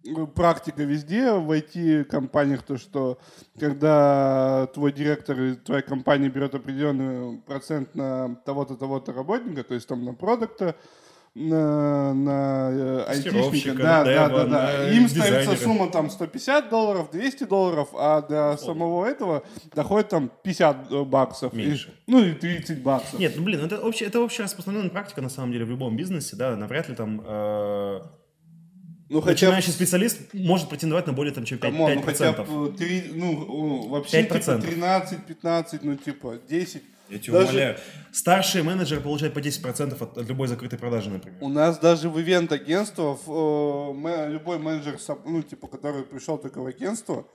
[0.04, 3.20] ну, практика везде в IT-компаниях, то, что
[3.60, 9.88] когда твой директор и твоя компания берет определенный процент на того-то, того-то работника, то есть
[9.88, 10.76] там на продукта,
[11.34, 14.92] на, на э, айтишника, да, да, да, да.
[14.92, 20.92] Им ставится сумма там 150 долларов, 200 долларов, а до самого этого доходит там 50
[20.92, 21.54] э, баксов.
[21.54, 21.94] Меньше.
[22.08, 23.20] Ну и 30 баксов.
[23.20, 26.36] Нет, ну блин, это, общая, это общая распространенная практика на самом деле в любом бизнесе,
[26.36, 28.02] да, навряд ли там э,
[29.12, 31.62] ну, хотя Начинающий специалист может претендовать на более там, чем 5%.
[31.62, 34.62] Come on, ну, хотя бы 3, ну, вообще 5%.
[34.62, 36.82] типа 13-15, ну, типа 10.
[37.12, 37.50] Я тебя даже...
[37.50, 37.78] умоляю.
[38.12, 41.38] Старший менеджер получает по 10% от, от любой закрытой продажи, например.
[41.42, 47.28] У нас даже в ивент-агентствах э, любой менеджер, ну, типа, который пришел только в агентство,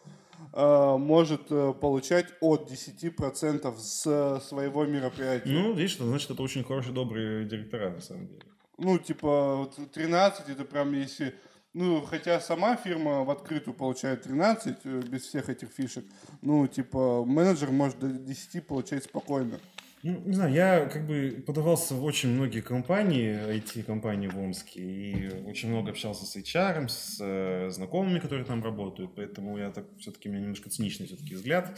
[0.53, 5.51] э, может э, получать от 10% с своего мероприятия.
[5.51, 8.43] Ну, видишь, значит, это очень хорошие, добрые директора, на самом деле.
[8.79, 11.35] Ну, типа, вот 13, это прям если...
[11.79, 16.07] Ну, хотя сама фирма в открытую получает 13 э, без всех этих фишек.
[16.41, 19.61] Ну, типа, менеджер может до 10 получать спокойно.
[20.03, 25.29] Ну, не знаю, я как бы подавался в очень многие компании, IT-компании в Омске, и
[25.49, 30.29] очень много общался с HR, с э, знакомыми, которые там работают, поэтому я так все-таки,
[30.29, 31.77] у меня немножко циничный все-таки взгляд.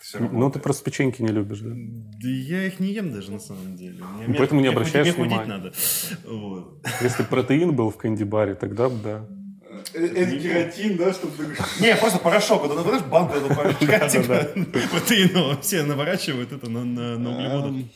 [0.00, 1.70] Все Ну, ты просто печеньки не любишь, да?
[1.74, 4.02] Да я их не ем даже, на самом деле.
[4.04, 5.48] Мне- Ну, поэтому не мне обращаешь мне худеть внимания.
[5.62, 5.72] надо.
[6.26, 6.86] Вот.
[7.02, 9.28] Если протеин был в кэнди-баре, тогда да.
[9.82, 11.56] Кератин, да, чтобы...
[11.80, 14.48] Не, просто порошок, вот, знаешь, банку эту порошка, типа,
[14.90, 16.80] протеинового, все наворачивают это на,
[17.14, 17.70] углеводах.
[17.70, 17.90] Эм.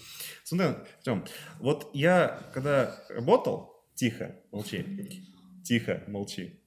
[0.45, 1.25] Смотри, Артем,
[1.59, 5.23] вот я, когда работал, тихо, молчи,
[5.65, 6.61] тихо, молчи,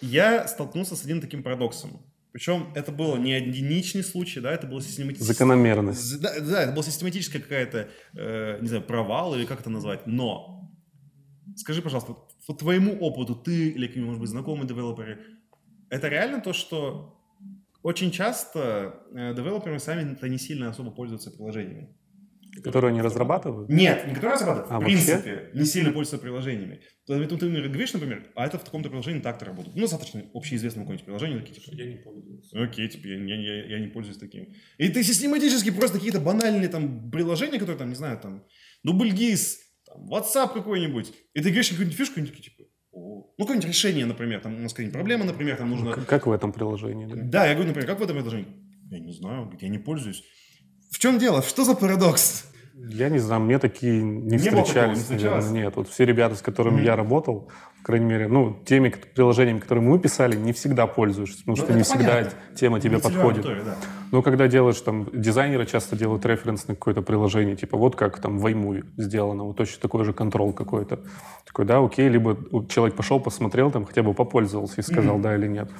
[0.00, 2.00] я столкнулся с одним таким парадоксом.
[2.32, 5.26] Причем это было не единичный случай, да, это было систематически...
[5.26, 6.20] Закономерность.
[6.20, 10.06] Да, да, это была систематическая какая-то, э, не знаю, провал или как это назвать.
[10.06, 10.70] Но,
[11.56, 12.16] скажи, пожалуйста,
[12.48, 15.18] по твоему опыту, ты или, может быть, знакомые девелоперы,
[15.90, 17.14] это реально то, что
[17.82, 21.94] очень часто э, девелоперы сами-то не сильно особо пользуются приложениями?
[22.64, 23.68] Которые они разрабатывают?
[23.68, 24.96] Нет, не которые разрабатывают, А, в вообще?
[24.96, 26.80] принципе, не сильно пользуются приложениями.
[27.06, 29.76] То есть, ты, например, говоришь, например, а это в таком-то приложении так-то работает.
[29.76, 32.50] Ну, достаточно общеизвестное какое-нибудь приложение, такие, типа, Я не пользуюсь.
[32.54, 34.48] Окей, типа, я, я- я- я не пользуюсь таким.
[34.78, 38.44] И ты систематически просто какие-то банальные там приложения, которые там, не знаю, там,
[38.82, 39.58] Дубльгиз,
[39.88, 44.06] там, WhatsApp какой-нибудь, и ты говоришь какую-нибудь фишку, и они такие, типа, ну, какое-нибудь решение,
[44.06, 45.92] например, там, у нас какая-нибудь проблема, например, там нужно...
[45.92, 47.16] Как, как в этом приложении, да?
[47.16, 48.48] Да, я говорю, например, как в этом приложении?
[48.90, 50.24] Я не знаю, я не пользуюсь.
[50.90, 51.42] В чем дело?
[51.42, 52.47] Что за парадокс?
[52.80, 55.44] Я не знаю, мне такие не, Не было такого, не встречались, встречалось?
[55.44, 55.76] наверное, нет.
[55.76, 56.84] Вот все ребята, с которыми Мгм.
[56.84, 57.48] я работал,
[57.80, 61.72] по крайней мере, ну, теми приложениями, которые мы писали, не всегда пользуешься, потому Ну, что
[61.74, 62.38] не всегда понятно.
[62.54, 63.44] тема тебе Не подходит.
[63.44, 63.74] аудитория, да.
[64.12, 68.38] Но когда делаешь там, дизайнеры часто делают референс на какое-то приложение, типа вот как там
[68.38, 71.00] в iMovie сделано, вот точно такой же контрол какой-то.
[71.46, 72.36] Такой, да, окей, либо
[72.68, 75.22] человек пошел, посмотрел, там хотя бы попользовался и сказал Мгм.
[75.22, 75.70] да или нет.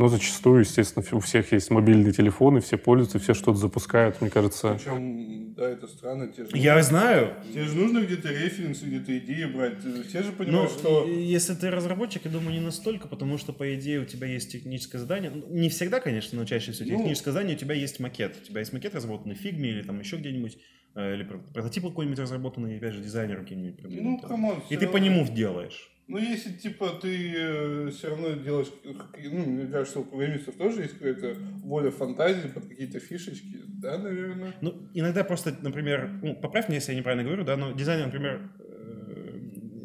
[0.00, 4.18] Но зачастую, естественно, у всех есть мобильные телефоны, все пользуются, все что-то запускают.
[4.22, 6.28] Мне кажется, Причем, да, это странно.
[6.28, 9.74] Тебе же, Я знаю, тебе же нужно где-то референсы, где-то идеи брать.
[10.08, 11.04] Все же Ну, понимают, что...
[11.04, 14.50] и- если ты разработчик, я думаю, не настолько, потому что, по идее, у тебя есть
[14.50, 15.32] техническое задание.
[15.34, 16.96] Ну, Не всегда, конечно, но чаще всего Ну.
[16.96, 18.38] техническое задание, у тебя есть макет.
[18.42, 20.56] У тебя есть макет, разработанный в фигме или там еще где-нибудь,
[20.94, 23.80] э, или про- прототип какой-нибудь разработанный, опять же, дизайнером каким-нибудь.
[24.00, 24.62] Ну, come on.
[24.70, 25.90] И ты по нему делаешь.
[26.10, 28.66] Ну, если, типа, ты все равно делаешь...
[28.84, 33.60] Ну, мне кажется, у программистов тоже есть какая-то воля фантазии под какие-то фишечки.
[33.80, 34.52] Да, наверное?
[34.60, 38.50] Ну, иногда просто, например, ну, поправь меня, если я неправильно говорю, да, но дизайнер, например,
[38.58, 38.69] э,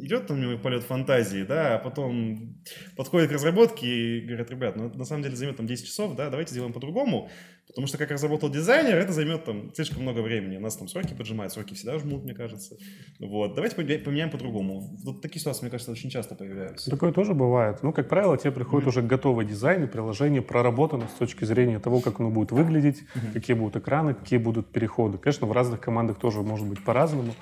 [0.05, 2.55] идет там у него полет фантазии, да, а потом
[2.95, 6.15] подходит к разработке и говорят, ребят, ну, это на самом деле займет там 10 часов,
[6.15, 7.29] да, давайте сделаем по-другому,
[7.67, 11.13] потому что как разработал дизайнер, это займет там слишком много времени, у нас там сроки
[11.13, 12.77] поджимают, сроки всегда жмут, мне кажется,
[13.19, 14.81] вот, давайте поменя- поменяем по-другому.
[15.03, 16.89] Вот такие ситуации, мне кажется, очень часто появляются.
[16.89, 17.83] Такое тоже бывает.
[17.83, 21.99] Ну, как правило, тебе приходит уже готовый дизайн, и приложение проработано с точки зрения того,
[21.99, 25.17] как оно будет выглядеть, какие будут экраны, какие будут переходы.
[25.17, 27.33] Конечно, в разных командах тоже может быть по-разному.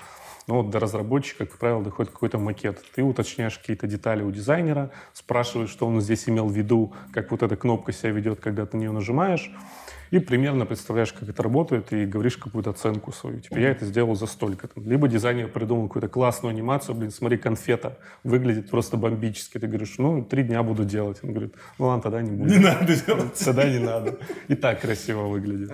[0.46, 2.82] Но вот до разработчика, как правило, доходит какой-то макет.
[2.94, 7.42] Ты уточняешь какие-то детали у дизайнера, спрашиваешь, что он здесь имел в виду, как вот
[7.42, 9.50] эта кнопка себя ведет, когда ты на нее нажимаешь,
[10.10, 13.40] и примерно представляешь, как это работает, и говоришь какую-то оценку свою.
[13.40, 14.68] Типа, я это сделал за столько.
[14.68, 14.88] Там.
[14.88, 19.58] Либо дизайнер придумал какую-то классную анимацию, блин, смотри, конфета выглядит просто бомбически.
[19.58, 21.18] Ты говоришь, ну, три дня буду делать.
[21.22, 22.50] Он говорит, ну ладно, тогда не буду.
[22.50, 23.34] Не надо делать.
[23.44, 24.18] Тогда не надо.
[24.48, 25.72] И так красиво выглядит.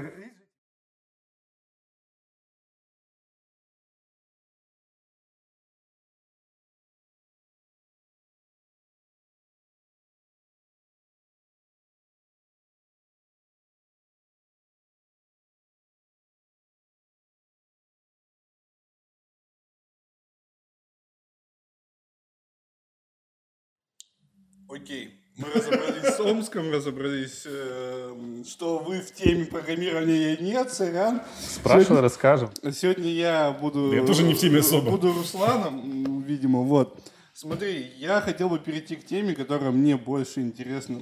[24.72, 25.16] Окей.
[25.36, 28.14] Мы разобрались с Омском, разобрались, э,
[28.46, 31.22] что вы в теме программирования нет, сорян.
[31.40, 32.50] Спрашивай, расскажем.
[32.72, 33.92] Сегодня я буду...
[33.92, 34.92] Я тоже не в теме особо.
[34.92, 37.02] Буду Русланом, видимо, вот.
[37.32, 41.00] Смотри, я хотел бы перейти к теме, которая мне больше интересна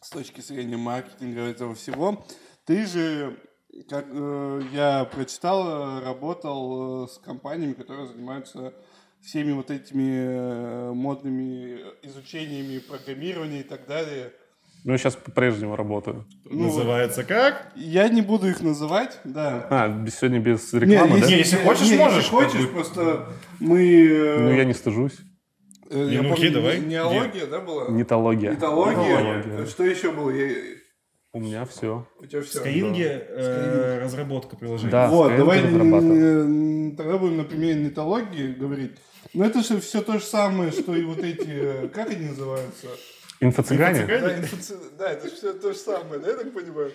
[0.00, 2.24] с точки зрения маркетинга этого всего.
[2.66, 3.36] Ты же,
[3.88, 8.74] как э, я прочитал, работал э, с компаниями, которые занимаются
[9.26, 14.32] всеми вот этими э, модными изучениями программирования и так далее.
[14.84, 16.24] Ну, я сейчас по-прежнему работаю.
[16.44, 17.72] Ну, Называется как?
[17.74, 19.66] Я не буду их называть, да.
[19.68, 21.26] А, без- сегодня без рекламы, да?
[21.26, 22.68] Не, если хочешь, не, можешь, Если хочешь, как бы.
[22.68, 23.26] просто
[23.58, 23.82] мы...
[24.06, 25.16] э, Ну, я не стыжусь.
[25.90, 26.78] э, Не, я ну помню, окей, давай.
[26.78, 27.88] не- Неология, да, была?
[27.88, 28.52] Нитология.
[28.52, 29.18] Нитология.
[29.38, 29.66] Нитология.
[29.66, 30.30] Что еще было?
[30.30, 30.54] Я-
[31.32, 32.06] У меня все.
[32.20, 32.62] У тебя все.
[32.64, 34.92] Skyeng э, разработка приложения.
[34.92, 35.08] Да.
[35.08, 35.62] Вот, Skyeng давай
[36.96, 38.92] тогда будем на примере нетологии говорить.
[39.36, 42.86] Но это же все то же самое, что и вот эти, э, как они называются?
[43.40, 44.06] Инфо-цыгане?
[44.06, 46.90] Да, инфоци- да, это же все то же самое, да, я так понимаю?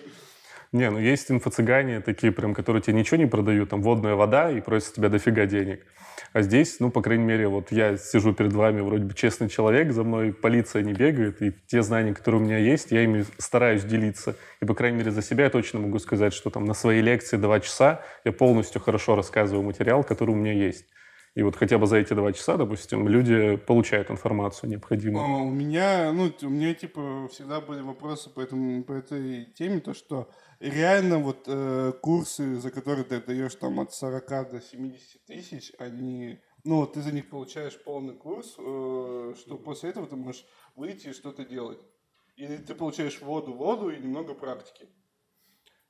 [0.72, 4.60] Не, ну есть инфо-цыгане такие прям, которые тебе ничего не продают, там водная вода и
[4.60, 5.86] просят тебя дофига денег.
[6.32, 9.92] А здесь, ну, по крайней мере, вот я сижу перед вами, вроде бы честный человек,
[9.92, 13.84] за мной полиция не бегает, и те знания, которые у меня есть, я ими стараюсь
[13.84, 14.34] делиться.
[14.60, 17.36] И, по крайней мере, за себя я точно могу сказать, что там на своей лекции
[17.36, 20.86] два часа я полностью хорошо рассказываю материал, который у меня есть.
[21.34, 25.24] И вот хотя бы за эти два часа, допустим, люди получают информацию необходимую.
[25.24, 29.80] А, У меня, ну, у меня, типа, всегда были вопросы по, этому, по этой теме,
[29.80, 35.24] то, что реально вот э, курсы, за которые ты даешь там от 40 до 70
[35.24, 40.44] тысяч, они, ну, ты за них получаешь полный курс, э, что после этого ты можешь
[40.76, 41.80] выйти и что-то делать.
[42.36, 44.86] Или ты получаешь воду, воду и немного практики.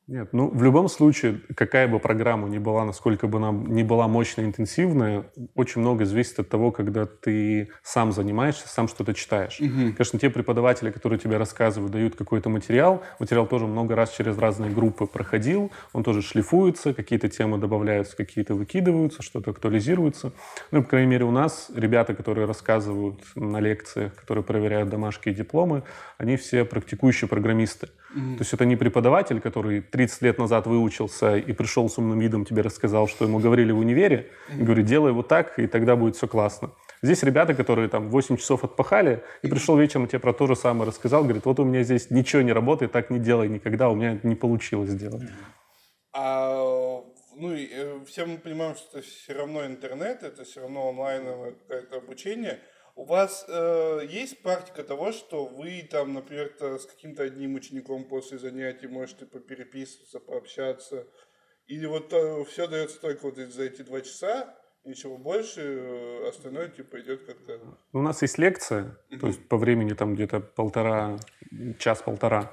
[0.09, 4.09] Нет, ну в любом случае, какая бы программа ни была, насколько бы она ни была
[4.09, 9.59] мощная, интенсивная, очень много зависит от того, когда ты сам занимаешься, сам что-то читаешь.
[9.59, 14.73] Конечно, те преподаватели, которые тебе рассказывают, дают какой-то материал, материал тоже много раз через разные
[14.73, 20.33] группы проходил, он тоже шлифуется, какие-то темы добавляются, какие-то выкидываются, что-то актуализируется.
[20.73, 25.35] Ну по крайней мере, у нас ребята, которые рассказывают на лекциях, которые проверяют домашки и
[25.35, 25.85] дипломы,
[26.19, 27.89] они все практикующие программисты.
[28.15, 32.45] То есть это не преподаватель, который 30 лет назад выучился и пришел с умным видом,
[32.45, 36.17] тебе рассказал, что ему говорили в универе, и говорит, делай вот так, и тогда будет
[36.17, 36.71] все классно.
[37.03, 40.89] Здесь ребята, которые там 8 часов отпахали, и пришел вечером, тебе про то же самое
[40.89, 44.19] рассказал, говорит, вот у меня здесь ничего не работает, так не делай никогда, у меня
[44.23, 45.23] не получилось сделать.
[46.15, 47.03] А,
[47.37, 51.97] ну, и, э, все мы понимаем, что все равно интернет, это все равно онлайновое какое-то
[51.99, 52.61] обучение.
[52.95, 58.39] У вас э, есть практика того, что вы там, например, с каким-то одним учеником после
[58.39, 61.07] занятий можете попереписываться, пообщаться,
[61.67, 62.13] или вот
[62.49, 67.59] все дается только вот за эти два часа, ничего больше, э, остальное типа идет как-то...
[67.93, 71.19] Ну, У нас есть лекция, то есть по времени там где-то полтора,
[71.79, 72.51] час-полтора.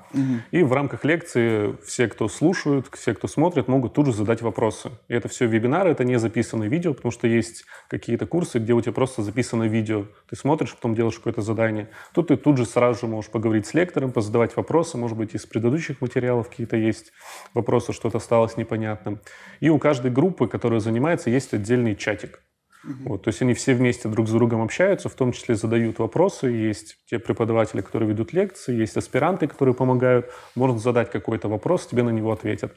[0.51, 4.91] И в рамках лекции все, кто слушают, все, кто смотрит, могут тут же задать вопросы.
[5.07, 8.81] И это все вебинары, это не записанное видео, потому что есть какие-то курсы, где у
[8.81, 10.05] тебя просто записано видео.
[10.29, 11.89] Ты смотришь, потом делаешь какое-то задание.
[12.13, 15.45] Тут ты тут же сразу же можешь поговорить с лектором, позадавать вопросы, может быть, из
[15.45, 17.11] предыдущих материалов какие-то есть
[17.53, 19.19] вопросы, что-то осталось непонятным.
[19.61, 22.41] И у каждой группы, которая занимается, есть отдельный чатик.
[22.83, 26.47] Вот, то есть они все вместе друг с другом общаются, в том числе задают вопросы.
[26.47, 30.31] Есть те преподаватели, которые ведут лекции, есть аспиранты, которые помогают.
[30.55, 32.73] Можно задать какой-то вопрос, тебе на него ответят.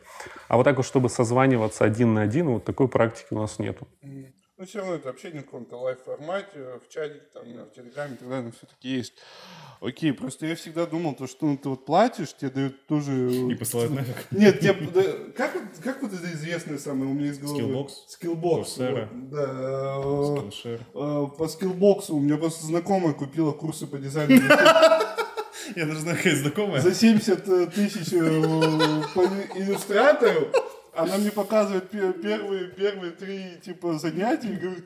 [0.48, 3.86] А вот так вот, чтобы созваниваться один на один, вот такой практики у нас нету.
[4.62, 8.28] Ну, все равно это общение в каком-то лайв-формате, в чатике, там, в Телеграме и так
[8.28, 9.12] далее, все-таки есть.
[9.80, 13.12] Окей, просто я всегда думал, то, что ну, ты вот платишь, тебе дают тоже...
[13.50, 14.14] И посылают нафиг.
[14.30, 17.88] Нет, тебе, как, как вот это известное самое у меня из головы?
[18.78, 19.08] Coursera.
[20.00, 20.70] вот, да.
[20.70, 24.36] э, э, По скиллбоксу у меня просто знакомая купила курсы по дизайну
[25.76, 26.80] Я даже знаю, какая знакомая.
[26.80, 29.22] за 70 тысяч э, по
[29.58, 30.52] иллюстратору.
[30.94, 34.84] Она мне показывает пе- первые, первые три типа занятия и говорит,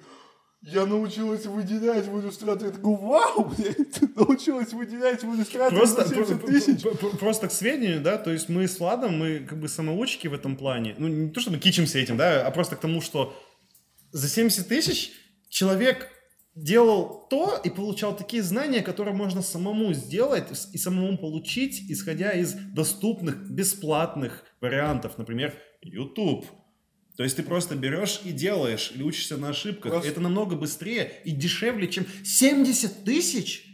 [0.62, 2.70] я научилась выделять в иллюстраторе.
[2.70, 6.82] Я такой, вау, блядь, научилась выделять в иллюстраторе Просто, за 70 про- тысяч.
[6.82, 10.28] про- про- просто к сведению, да, то есть мы с Владом, мы как бы самоучки
[10.28, 10.94] в этом плане.
[10.98, 13.34] Ну, не то, что мы кичимся этим, да, а просто к тому, что
[14.12, 15.12] за 70 тысяч
[15.48, 16.08] человек
[16.54, 22.54] делал то и получал такие знания, которые можно самому сделать и самому получить, исходя из
[22.54, 25.54] доступных бесплатных вариантов, например,
[25.86, 26.46] YouTube.
[27.16, 29.92] То есть ты просто берешь и делаешь, или учишься на ошибках.
[29.92, 33.64] Просто- Это намного быстрее и дешевле, чем 70 тысяч.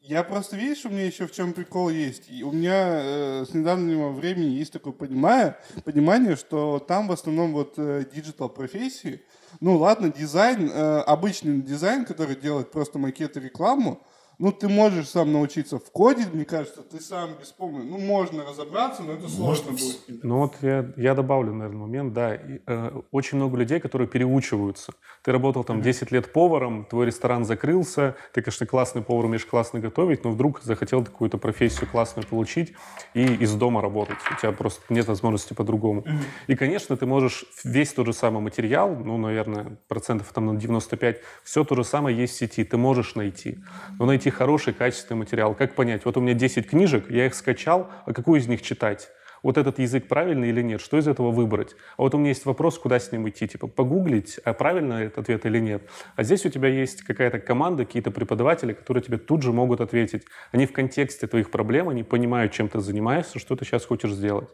[0.00, 2.30] Я просто, видишь, у меня еще в чем прикол есть.
[2.30, 7.52] И у меня э, с недавнего времени есть такое понимание, понимание, что там в основном
[7.54, 7.74] вот
[8.14, 9.22] digital профессии,
[9.60, 14.06] ну ладно, дизайн, э, обычный дизайн, который делает просто макет и рекламу,
[14.38, 18.44] ну ты можешь сам научиться в коде, мне кажется, ты сам без помощи, ну можно
[18.44, 20.24] разобраться, но это сложно будет.
[20.24, 22.34] Ну вот я, я добавлю, наверное, момент, да.
[22.34, 24.92] И, э, очень много людей, которые переучиваются.
[25.22, 29.80] Ты работал там 10 лет поваром, твой ресторан закрылся, ты, конечно, классный повар, умеешь классно
[29.80, 32.74] готовить, но вдруг захотел какую-то профессию классную получить
[33.14, 34.18] и из дома работать.
[34.30, 36.04] У тебя просто нет возможности по-другому.
[36.46, 41.20] И, конечно, ты можешь весь тот же самый материал, ну, наверное, процентов там на 95,
[41.44, 43.58] все то же самое есть в сети, ты можешь найти.
[43.98, 46.04] Но найти хороший, качественный материал, как понять?
[46.04, 49.10] Вот у меня 10 книжек, я их скачал, а какую из них читать?
[49.44, 51.76] вот этот язык правильный или нет, что из этого выбрать.
[51.96, 55.18] А вот у меня есть вопрос, куда с ним идти, типа погуглить, а правильно этот
[55.18, 55.82] ответ или нет.
[56.16, 60.24] А здесь у тебя есть какая-то команда, какие-то преподаватели, которые тебе тут же могут ответить.
[60.50, 64.48] Они в контексте твоих проблем, они понимают, чем ты занимаешься, что ты сейчас хочешь сделать.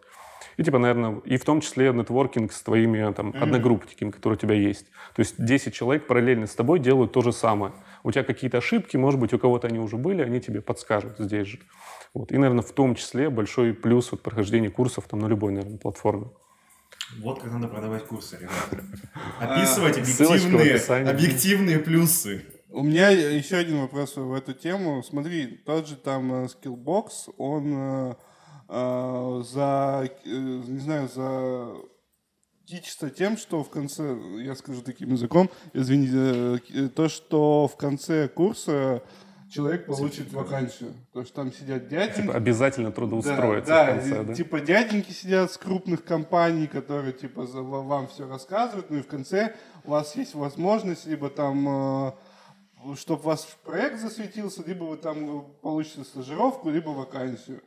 [0.60, 3.38] И, типа, наверное, и в том числе нетворкинг с твоими там, mm-hmm.
[3.38, 4.84] одногруппниками, которые у тебя есть.
[5.14, 7.72] То есть 10 человек параллельно с тобой делают то же самое.
[8.02, 11.46] У тебя какие-то ошибки, может быть, у кого-то они уже были, они тебе подскажут здесь
[11.46, 11.60] же.
[12.12, 12.30] Вот.
[12.30, 16.26] И, наверное, в том числе большой плюс вот прохождения курсов там, на любой, наверное, платформе.
[17.20, 18.84] Вот как надо продавать курсы, ребята.
[19.40, 22.44] Описывать объективные, объективные плюсы.
[22.68, 25.02] У меня еще один вопрос в эту тему.
[25.04, 28.14] Смотри, тот же там э, Skillbox, он
[28.70, 31.68] э, э, за, не знаю, за
[32.66, 39.02] кичится тем, что в конце, я скажу таким языком, извините, то, что в конце курса
[39.50, 40.92] человек получит вакансию.
[41.12, 42.22] То, что там сидят дяденьки.
[42.22, 44.34] Типа обязательно трудоустроиться да, да, в конце, да?
[44.34, 49.56] Типа дяденьки сидят с крупных компаний, которые типа вам все рассказывают, ну и в конце
[49.84, 52.14] у вас есть возможность либо там
[52.96, 57.60] чтобы ваш проект засветился, либо вы там получите стажировку, либо вакансию.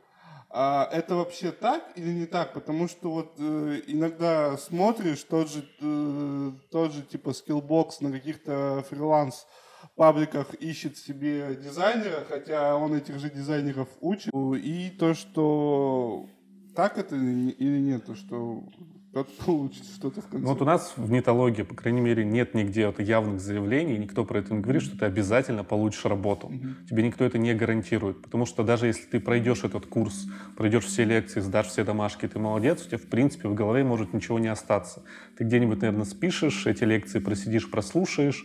[0.56, 2.52] А это вообще так или не так?
[2.52, 8.84] Потому что вот э, иногда смотришь тот же, э, тот же типа Skillbox на каких-то
[8.88, 9.48] фриланс
[9.96, 14.32] пабликах ищет себе дизайнера, хотя он этих же дизайнеров учит.
[14.32, 16.28] И то, что
[16.76, 18.62] так это или нет, то, что
[19.14, 20.44] как получится что-то в конце.
[20.44, 24.24] Ну, вот у нас в нетологии, по крайней мере, нет нигде вот явных заявлений, никто
[24.24, 26.48] про это не говорит, что ты обязательно получишь работу.
[26.48, 26.88] Mm-hmm.
[26.90, 31.04] Тебе никто это не гарантирует, потому что даже если ты пройдешь этот курс, пройдешь все
[31.04, 34.48] лекции, сдашь все домашки, ты молодец, у тебя, в принципе, в голове может ничего не
[34.48, 35.04] остаться.
[35.38, 38.44] Ты где-нибудь, наверное, спишешь, эти лекции просидишь, прослушаешь,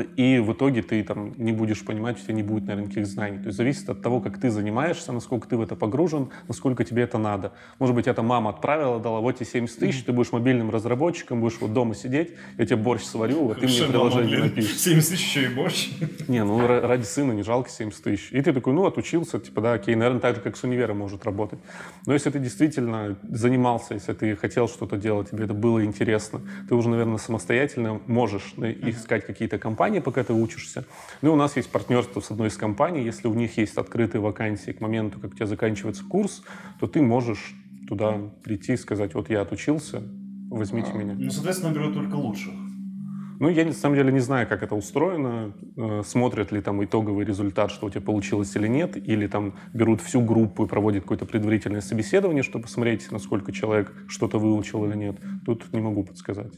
[0.00, 3.38] и в итоге ты там не будешь понимать, у тебя не будет, наверное, никаких знаний.
[3.38, 7.02] То есть зависит от того, как ты занимаешься, насколько ты в это погружен, насколько тебе
[7.02, 7.52] это надо.
[7.78, 11.58] Может быть, это мама отправила, дала, вот тебе 70 тысяч, ты будешь мобильным разработчиком, будешь
[11.60, 14.78] вот дома сидеть, я тебе борщ сварю, вот ты мне приложение напишешь.
[14.78, 15.90] 70 тысяч еще и борщ?
[16.28, 18.32] Не, ну ради сына не жалко 70 тысяч.
[18.32, 21.24] И ты такой, ну, отучился, типа, да, окей, наверное, так же, как с универом может
[21.24, 21.58] работать.
[22.06, 26.74] Но если ты действительно занимался, если ты хотел что-то делать, тебе это было интересно, ты
[26.74, 30.84] уже, наверное, самостоятельно можешь искать какие-то компании, пока ты учишься.
[31.20, 33.02] Ну и у нас есть партнерство с одной из компаний.
[33.02, 36.42] Если у них есть открытые вакансии к моменту, как у тебя заканчивается курс,
[36.80, 37.54] то ты можешь
[37.88, 40.02] туда прийти и сказать, вот я отучился,
[40.50, 41.14] возьмите а, меня.
[41.18, 42.54] Ну, соответственно, берут только лучших.
[43.42, 47.24] Ну, я на самом деле не знаю, как это устроено, э, смотрят ли там итоговый
[47.24, 51.26] результат, что у тебя получилось или нет, или там берут всю группу и проводят какое-то
[51.26, 55.16] предварительное собеседование, чтобы посмотреть, насколько человек что-то выучил или нет.
[55.44, 56.52] Тут не могу подсказать.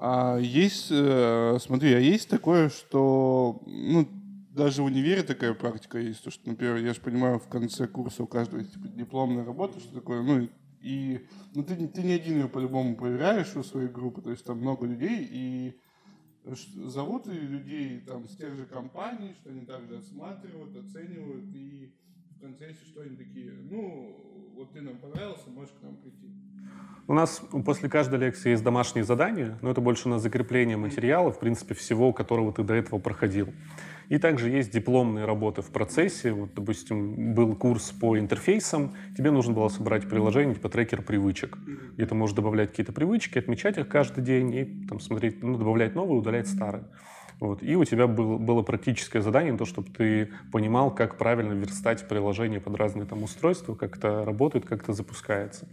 [0.00, 4.08] А есть, э, смотри, а есть такое, что, ну,
[4.54, 8.22] даже в универе такая практика есть, то, что, например, я же понимаю, в конце курса
[8.22, 10.48] у каждого есть типа, дипломная работа, что такое, ну,
[10.82, 14.58] и ну, ты, ты не один ее по-любому проверяешь у своей группы, то есть там
[14.58, 15.80] много людей, и
[16.44, 21.92] зовут людей там с тех же компаний, что они также осматривают, оценивают, и
[22.36, 26.47] в конце, если что, они такие, ну, вот ты нам понравился, можешь к нам прийти.
[27.06, 31.40] У нас после каждой лекции есть домашние задания, но это больше на закрепление материала, в
[31.40, 33.48] принципе, всего, которого ты до этого проходил.
[34.10, 36.32] И также есть дипломные работы в процессе.
[36.32, 41.56] Вот, допустим, был курс по интерфейсам, тебе нужно было собрать приложение типа трекер привычек.
[41.96, 45.94] И ты можешь добавлять какие-то привычки, отмечать их каждый день и там, смотреть, ну, добавлять
[45.94, 46.84] новые, удалять старые.
[47.40, 47.62] Вот.
[47.62, 52.60] И у тебя был, было практическое задание, то, чтобы ты понимал, как правильно верстать приложение
[52.60, 55.66] под разные там устройства, как это работает, как это запускается.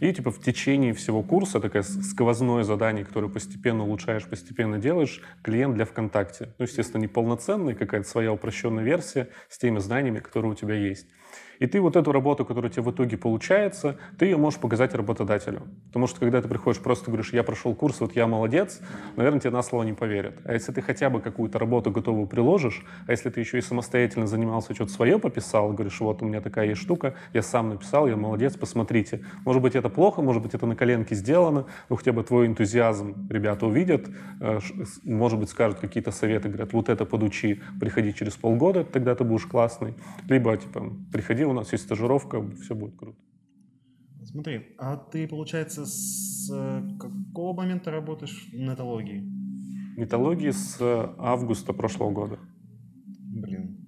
[0.00, 5.74] И типа в течение всего курса такое сквозное задание, которое постепенно улучшаешь, постепенно делаешь, клиент
[5.74, 6.54] для ВКонтакте.
[6.58, 11.06] Ну, естественно, не полноценный, какая-то своя упрощенная версия с теми знаниями, которые у тебя есть.
[11.58, 14.94] И ты вот эту работу, которая у тебя в итоге получается, ты ее можешь показать
[14.94, 15.62] работодателю.
[15.88, 18.80] Потому что когда ты приходишь просто говоришь, я прошел курс, вот я молодец,
[19.16, 20.34] наверное, тебе на слово не поверят.
[20.44, 24.26] А если ты хотя бы какую-то работу готовую приложишь, а если ты еще и самостоятельно
[24.26, 28.16] занимался, что-то свое пописал, говоришь, вот у меня такая есть штука, я сам написал, я
[28.16, 29.24] молодец, посмотрите.
[29.44, 33.28] Может быть, это плохо, может быть, это на коленке сделано, но хотя бы твой энтузиазм
[33.30, 34.06] ребята увидят,
[34.40, 34.58] э,
[35.04, 39.46] может быть, скажут какие-то советы, говорят, вот это подучи, приходи через полгода, тогда ты будешь
[39.46, 39.94] классный.
[40.28, 43.18] Либо, типа, приходи у нас есть стажировка, все будет круто.
[44.24, 49.24] Смотри, а ты, получается, с э, какого момента работаешь в нетологии?
[49.96, 50.76] Нетологии с
[51.18, 52.38] августа прошлого года.
[53.32, 53.82] Блин.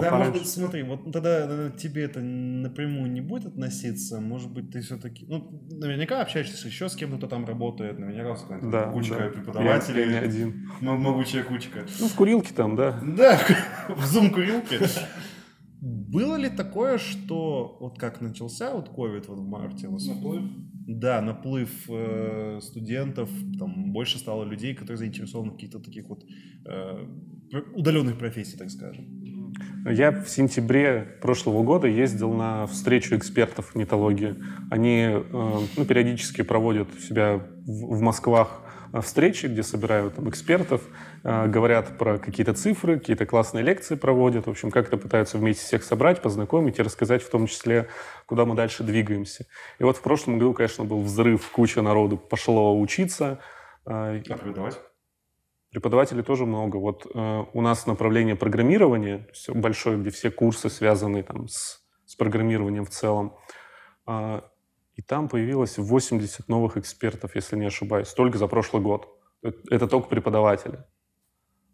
[0.00, 4.70] Да, может быть, смотри, вот тогда э, тебе это напрямую не будет относиться, может быть,
[4.70, 8.90] ты все-таки, ну, наверняка общаешься еще с кем-то, кто там работает, наверняка с какой-то Да,
[8.92, 9.28] кучка да.
[9.28, 10.70] преподавателей, Я- я не один.
[10.80, 11.84] могучая кучка.
[12.00, 12.98] Ну, в курилке там, да.
[13.02, 13.38] Да,
[13.94, 14.78] в зум-курилке.
[16.10, 19.88] Было ли такое, что вот как начался вот ковид вот в марте?
[19.88, 20.08] у вас?
[20.86, 23.28] Да, наплыв э, студентов,
[23.58, 26.24] там больше стало людей, которые заинтересованы в каких-то таких вот
[26.66, 27.06] э,
[27.74, 29.04] удаленных профессий, так скажем.
[29.84, 34.36] Я в сентябре прошлого года ездил на встречу экспертов в нетологии.
[34.70, 35.22] Они э,
[35.76, 37.36] ну, периодически проводят у себя
[37.66, 40.82] в, в Москвах э, встречи, где собирают там, экспертов,
[41.46, 44.46] говорят про какие-то цифры, какие-то классные лекции проводят.
[44.46, 47.88] В общем, как-то пытаются вместе всех собрать, познакомить и рассказать в том числе,
[48.26, 49.46] куда мы дальше двигаемся.
[49.78, 53.40] И вот в прошлом году, конечно, был взрыв, куча народу пошло учиться.
[53.84, 54.80] Э, А преподавать?
[55.70, 56.76] Преподавателей тоже много.
[56.76, 62.86] Вот э, у нас направление программирования большое, где все курсы связаны там, с, с программированием
[62.86, 63.36] в целом.
[64.06, 64.48] А,
[64.94, 69.08] и там появилось 80 новых экспертов, если не ошибаюсь, только за прошлый год.
[69.42, 70.84] Это, это только преподаватели.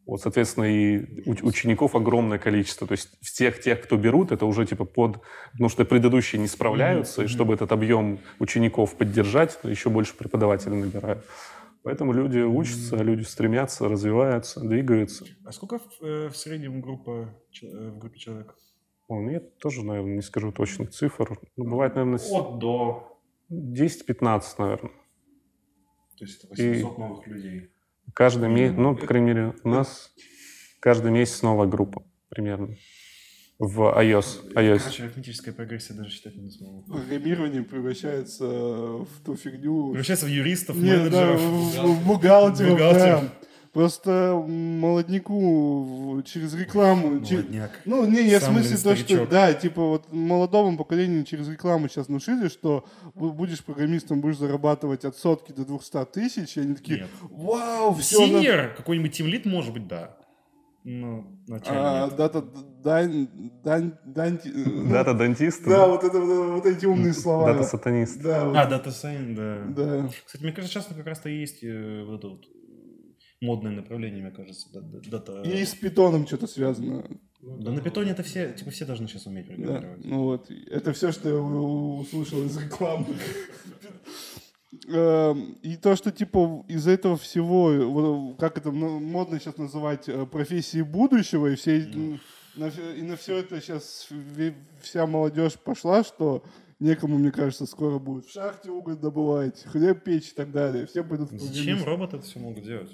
[0.06, 2.86] Вот, соответственно, и учеников огромное количество.
[2.86, 5.20] То есть всех тех, кто берут, это уже типа под...
[5.52, 11.24] Потому что предыдущие не справляются, и чтобы этот объем учеников поддержать, еще больше преподавателей набирают.
[11.84, 15.26] Поэтому люди учатся, люди стремятся, развиваются, двигаются.
[15.44, 18.54] А сколько в, э, в среднем группа, э, в группе человек?
[19.08, 21.38] О, ну, я тоже, наверное, не скажу точных цифр.
[21.56, 23.20] Ну, бывает, наверное, От до.
[23.50, 24.92] 10-15, наверное.
[26.16, 27.70] То есть это 800 новых людей.
[28.12, 30.10] Каждый месяц, ну, по крайней мере, у нас
[30.80, 32.76] каждый месяц новая группа примерно
[33.58, 34.52] в iOS.
[34.54, 34.78] iOS.
[34.80, 36.82] Короче, арифметическая прогрессия даже считать не смогу.
[36.82, 39.90] Программирование превращается в ту фигню...
[39.92, 41.40] Превращается в юристов, Нет, да, менеджеров.
[41.40, 43.20] в, в бухгалтеров, Бухгалтеров.
[43.22, 43.32] да.
[43.74, 47.08] Просто молодняку через рекламу...
[47.20, 47.80] Молодняк.
[47.84, 52.06] Ну, не, я в смысле то, что, да, типа вот молодому поколению через рекламу сейчас
[52.06, 52.84] внушили, что
[53.16, 57.08] бу- будешь программистом, будешь зарабатывать от сотки до 200 тысяч, и они такие, Нет.
[57.22, 60.16] вау, все, Синьор, какой-нибудь тимлит, может быть, да.
[60.84, 61.80] Ну, начальник.
[61.82, 62.42] а, дата,
[62.84, 63.28] дань,
[63.64, 67.52] дань, дань, э, Дата-дантист, да, вот, это, вот, эти умные слова.
[67.52, 68.20] дата-сатанист.
[68.22, 69.62] Да, вот, А, дата сайн, да.
[69.66, 70.10] да.
[70.26, 72.44] Кстати, мне кажется, сейчас как раз-то и есть э, вот это вот
[73.44, 75.42] модное направление, мне кажется, да- да- дата...
[75.42, 77.04] И с питоном что-то связано.
[77.42, 80.04] Да на питоне это все, типа все должны сейчас уметь Да, программировать.
[80.04, 83.06] ну вот, это все, что я услышал из рекламы.
[84.88, 90.08] Эм, И то, что типа из этого всего, вот, как это ну, модно сейчас называть,
[90.08, 92.18] э, профессии будущего, и, все,
[92.56, 94.08] на, и на все это сейчас
[94.80, 96.42] вся молодежь пошла, что
[96.80, 100.86] некому, мне кажется, скоро будет в шахте уголь добывать, хлеб печь и так далее.
[100.86, 102.90] Все в Зачем роботы это все могут делать?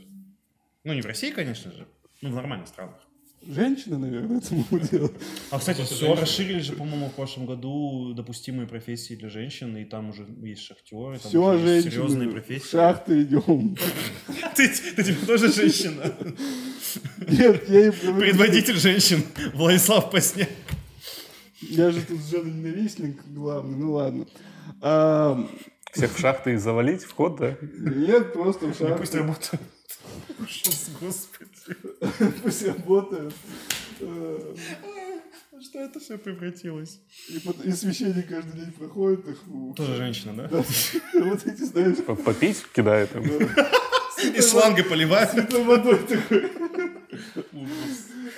[0.85, 1.87] Ну, не в России, конечно же,
[2.23, 2.97] ну, в нормальных странах.
[3.43, 5.13] Женщины, наверное, это могут делать.
[5.51, 10.11] А, кстати, все расширили же, по-моему, в прошлом году допустимые профессии для женщин, и там
[10.11, 12.69] уже есть шахтеры, там Все, уже есть серьезные женщины, в профессии.
[12.69, 13.77] шахты идем.
[14.57, 16.15] Ты, ты типа тоже женщина.
[17.29, 19.23] Нет, я им говорю, Предводитель женщин
[19.55, 20.49] Владислав Посняк.
[21.63, 24.27] Я же тут жена-ненавистник главный, ну ладно.
[24.83, 25.49] А,
[25.93, 27.57] Всех в шахты завалить, вход, да?
[27.63, 28.97] нет, просто в шахте.
[28.99, 29.63] Пусть работают.
[31.01, 31.77] Господи.
[32.43, 33.35] Пусть работают.
[34.01, 34.55] Э,
[35.61, 37.01] Что это все превратилось?
[37.29, 39.39] И, и священник каждый день проходит их.
[39.49, 40.49] у- Тоже женщина, да?
[40.49, 40.65] Да,
[41.21, 43.25] Вот эти, знаешь, Попить кидает им.
[44.35, 45.31] Из шланга поливать.
[45.31, 46.51] святой водой такой.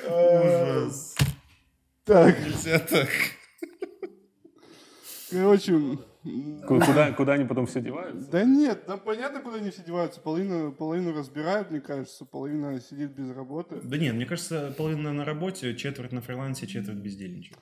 [0.09, 0.91] А,
[2.05, 3.09] Так, Нельзя так.
[5.31, 5.99] короче,
[6.67, 8.31] Куда, куда они потом все деваются?
[8.31, 10.21] да нет, да понятно, куда они все деваются.
[10.21, 13.81] Половину, половину разбирают, мне кажется, половина сидит без работы.
[13.83, 17.59] Да нет, мне кажется, половина на работе, четверть на фрилансе, четверть бездельничает.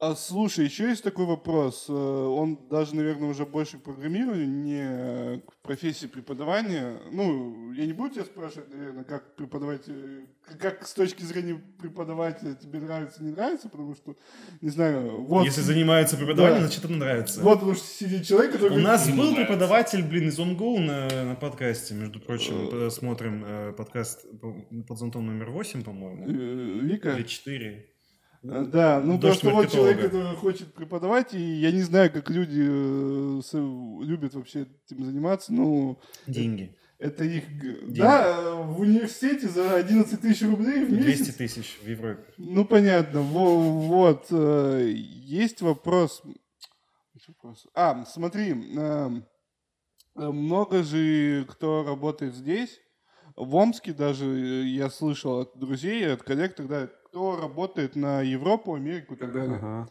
[0.00, 1.86] А слушай, еще есть такой вопрос.
[1.88, 6.98] Э, Он даже, наверное, уже больше к программированию, не э, к профессии преподавания.
[7.12, 10.26] Ну, я не буду тебя спрашивать, наверное, как преподавать, э,
[10.58, 14.16] как с точки зрения преподавателя тебе нравится, не нравится, потому что,
[14.60, 15.44] не знаю, вот...
[15.46, 16.66] Если занимается преподаванием, Да.
[16.66, 17.40] значит, это нравится.
[17.40, 18.66] Вот потому что сидит человек, который...
[18.66, 19.46] У говорит, нас «Ему был нравится».
[19.46, 22.90] преподаватель, блин, из OnGo на, на подкасте, между прочим.
[22.90, 24.52] Смотрим подкаст по-
[24.88, 26.26] под зонтом номер 8, по-моему.
[26.82, 27.12] Вика?
[27.12, 27.90] Или 4.
[28.44, 32.60] Да, ну Дождь просто вот человек, который хочет преподавать, и я не знаю, как люди
[32.62, 33.40] э,
[34.04, 36.76] любят вообще этим заниматься, но Деньги.
[36.98, 37.44] это их...
[37.58, 41.34] г- Да, в университете за 11 тысяч рублей в 200 месяц.
[41.36, 42.22] тысяч в Европе.
[42.36, 43.22] Ну, понятно.
[43.22, 44.26] Во- Вот.
[44.30, 46.22] э, Есть вопрос.
[47.74, 48.54] А, смотри.
[48.76, 49.10] э,
[50.16, 52.78] Много же кто работает здесь.
[53.36, 59.14] В Омске даже я слышал от друзей, от коллег тогда, кто работает на Европу, Америку
[59.14, 59.56] и так далее.
[59.58, 59.88] Ага.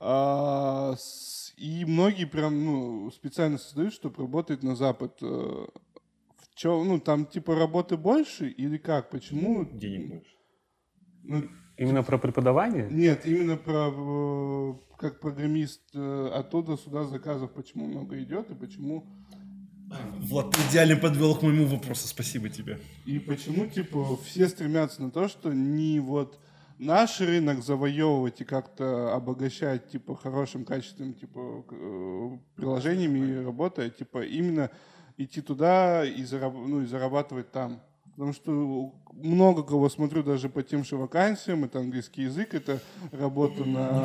[0.00, 5.18] А, с- и многие прям ну, специально создают, чтобы работать на Запад.
[5.20, 9.10] Э, В чем, ну, там типа работы больше или как?
[9.10, 9.64] Почему?
[9.66, 10.36] Денег больше.
[11.24, 11.42] Ну,
[11.76, 12.88] Именно про преподавание?
[12.90, 19.04] нет, именно про э, как программист э, оттуда сюда заказов почему много идет и почему
[20.30, 22.08] Влад, ты идеально подвел к моему вопросу.
[22.08, 22.80] Спасибо тебе.
[23.04, 26.38] и почему типа все стремятся на то, что не вот
[26.78, 33.90] наш рынок завоевывать и как-то обогащать типа хорошим качественным типа э, приложениями и работой, а,
[33.90, 34.70] типа именно
[35.16, 37.80] идти туда и, зараб- ну, и зарабатывать там.
[38.12, 42.80] Потому что много кого смотрю даже по тем же вакансиям, это английский язык, это
[43.12, 44.04] работа на...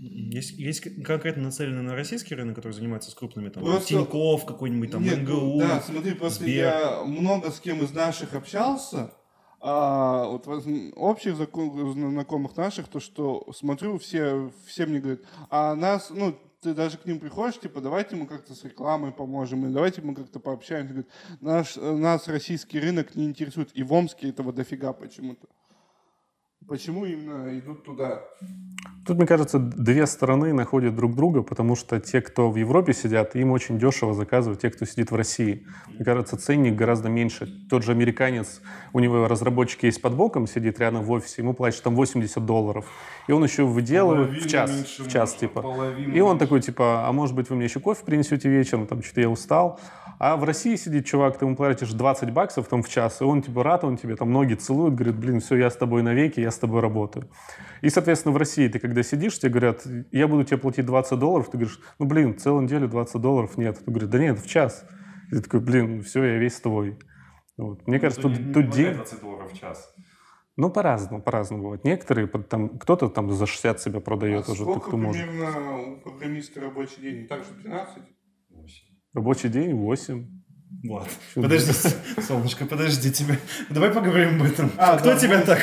[0.00, 4.90] Есть, есть конкретно нацеленные на российский рынок, который занимается с крупными, там, Просто- Тинькофф, какой-нибудь
[4.90, 5.58] там, Нет, МГУ.
[5.58, 6.54] да, смотри, просто Сбер.
[6.66, 9.12] я много с кем из наших общался,
[9.60, 10.46] а вот
[10.96, 16.98] общих знакомых наших, то что смотрю, все, все мне говорят, а нас, ну, ты даже
[16.98, 20.92] к ним приходишь, типа, давайте мы как-то с рекламой поможем, и давайте мы как-то пообщаемся.
[20.92, 25.46] Говорят, наш, э, нас российский рынок не интересует, и в Омске этого дофига почему-то.
[26.68, 28.20] Почему именно идут туда?
[29.06, 33.34] Тут, мне кажется, две стороны находят друг друга, потому что те, кто в Европе сидят,
[33.36, 35.64] им очень дешево заказывают те, кто сидит в России.
[35.94, 37.46] Мне кажется, ценник гораздо меньше.
[37.70, 38.60] Тот же американец,
[38.92, 42.84] у него разработчик есть под боком, сидит рядом в офисе, ему платят там 80 долларов.
[43.28, 45.94] И он еще выделывает в час, в час, типа.
[45.96, 49.22] И он такой, типа, а может быть, вы мне еще кофе принесете вечером, там, что-то
[49.22, 49.80] я устал.
[50.18, 53.40] А в России сидит чувак, ты ему платишь 20 баксов там в час, и он,
[53.40, 56.50] типа, рад, он тебе там ноги целует, говорит, блин, все, я с тобой навеки, я
[56.50, 57.30] с тобой работаю.
[57.82, 61.50] И, соответственно, в России ты когда сидишь, тебе говорят, я буду тебе платить 20 долларов,
[61.50, 63.78] ты говоришь, ну, блин, целую неделю 20 долларов нет.
[63.86, 64.86] Он говорит, да нет, в час.
[65.30, 66.98] И ты такой, блин, все, я весь твой.
[67.56, 67.86] Вот.
[67.86, 68.94] Мне кажется, тут, тут день...
[68.94, 69.94] 20 долларов в час.
[70.56, 71.84] Ну, по-разному, по-разному бывает.
[71.84, 75.24] Некоторые, там, кто-то там за 60 себя продает А уже, сколько кто может.
[75.24, 77.28] примерно у программиста рабочий день?
[77.28, 78.02] Так же 12?
[79.12, 80.37] Рабочий день 8.
[80.82, 81.04] Чё,
[81.42, 81.72] подожди,
[82.28, 83.36] солнышко, подожди тебя.
[83.70, 84.70] Давай поговорим об этом.
[84.76, 85.60] А, кто да, тебя ну- так?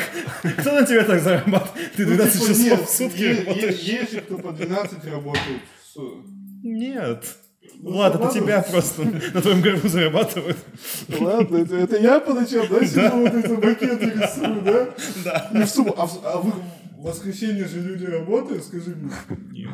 [0.58, 1.92] Кто на тебя так зарабатывает?
[1.96, 3.78] Ты 12 Ну, типа, часов нет, в сутки е- е- работаешь?
[3.80, 5.60] Есть же кто по 12 работает.
[6.62, 7.24] Нет.
[7.78, 8.40] Ну, Влад, это ладно.
[8.40, 10.56] тебя просто на твоем горбу зарабатывают.
[11.20, 14.88] Ладно, это, это я поначалу, да, сижу вот эти макеты рисую, да?
[15.24, 15.50] Да.
[15.60, 19.68] И в субботу, а, в- а в воскресенье же люди работают, скажи мне.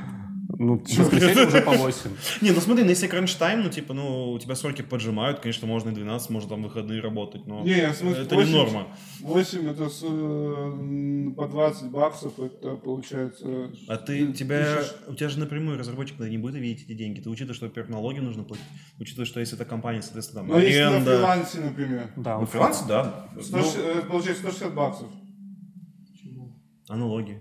[0.59, 2.11] Ну, в воскресенье уже по 8.
[2.41, 5.91] Не, ну смотри, ну если кранч-тайм, ну типа, ну у тебя сроки поджимают, конечно, можно
[5.91, 8.89] и 12, можно там выходные работать, но Не, это не 8 норма.
[9.21, 13.71] 8 это с, э, по 20 баксов, это получается...
[13.89, 17.21] А ты, тебя, у тебя же напрямую разработчик не будет видеть эти деньги.
[17.21, 18.65] Ты учитываешь, что, во-первых, налоги нужно платить,
[18.99, 21.17] учитывая, что если это компания, соответственно, там Ну, если на аренда.
[21.17, 22.13] фрилансе, например.
[22.17, 23.29] Да, Ну, вот фриланс, да.
[23.41, 25.09] 100 Ну, э, получается 160 баксов.
[26.89, 27.41] а налоги?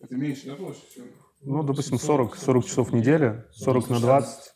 [0.00, 1.02] Это меньше, да, получается?
[1.44, 4.52] Ну, допустим, 40, 40 часов в неделю, 40 на 20,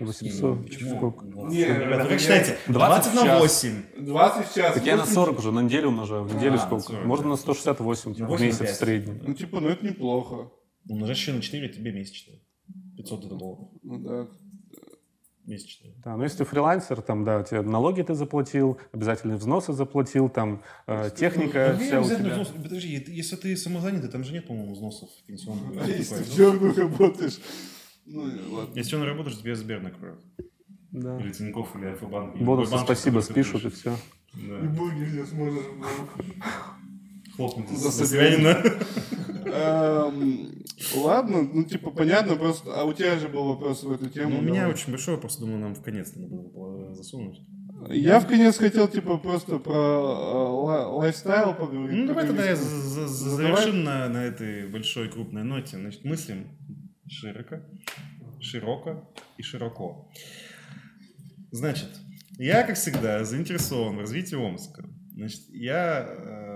[0.00, 0.64] 800.
[0.64, 0.96] Почему?
[0.96, 1.24] Сколько?
[1.48, 2.58] Не, Ребята, как считаете?
[2.68, 3.40] 20 20 на час.
[3.40, 3.82] 8.
[4.04, 4.74] 20 в час.
[4.74, 5.14] Так я на 80.
[5.14, 6.24] 40 уже, на неделю умножаю.
[6.24, 6.82] В неделю А, сколько?
[6.92, 7.04] 40.
[7.06, 8.40] Можно на 168 в 85.
[8.40, 9.20] месяц в среднем.
[9.26, 10.50] Ну, типа, ну это неплохо.
[10.88, 12.34] Умножать еще на 4, тебе месячно.
[12.96, 13.68] 500 это долларов.
[13.82, 14.28] Ну да.
[15.46, 15.90] Месячно.
[16.04, 20.28] Да, но если ты фрилансер, там, да, у тебя налоги ты заплатил, обязательные взносы заплатил,
[20.28, 22.44] там, э, техника вся у тебя.
[22.62, 25.84] Подожди, ты- если ты самозанятый, там же нет, по-моему, взносов пенсионных.
[25.84, 27.38] А если ты работаешь.
[28.06, 28.72] Ну, и ладно.
[28.74, 30.18] Если ты работаешь, тебе Сбер накроют.
[30.90, 31.18] Да.
[31.20, 32.36] Или Тинькофф, или Альфа-банк.
[32.36, 33.96] или Бонусы спасибо спишут и все.
[34.34, 34.58] И Да.
[34.68, 35.64] бургер не сможешь.
[37.38, 37.48] Ну.
[37.48, 38.32] Хлопнуть За за себя.
[38.36, 38.62] себя.
[39.46, 40.52] Эм,
[40.94, 42.70] Ладно, ну типа понятно, просто.
[42.74, 44.30] А у тебя же был вопрос в эту тему.
[44.34, 47.40] Ну, у меня очень большой вопрос, думаю, нам в конец надо было засунуть.
[47.88, 51.96] Я в конец хотел типа просто про э, ла- лайфстайл поговорить.
[51.96, 53.08] Ну, давай тогда я Задавай.
[53.08, 55.76] завершим на, на этой большой крупной ноте.
[55.78, 56.48] Значит, мыслим
[57.08, 57.56] широко,
[58.40, 60.10] широко и широко.
[61.52, 61.88] Значит,
[62.38, 64.84] я, как всегда, заинтересован в развитии Омска.
[65.14, 66.55] Значит, я э,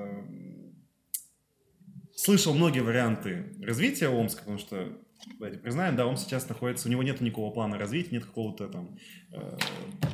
[2.21, 4.93] слышал многие варианты развития Омска, потому что,
[5.39, 8.99] давайте признаем, да, он сейчас находится, у него нет никакого плана развития, нет какого-то там
[9.33, 9.57] э,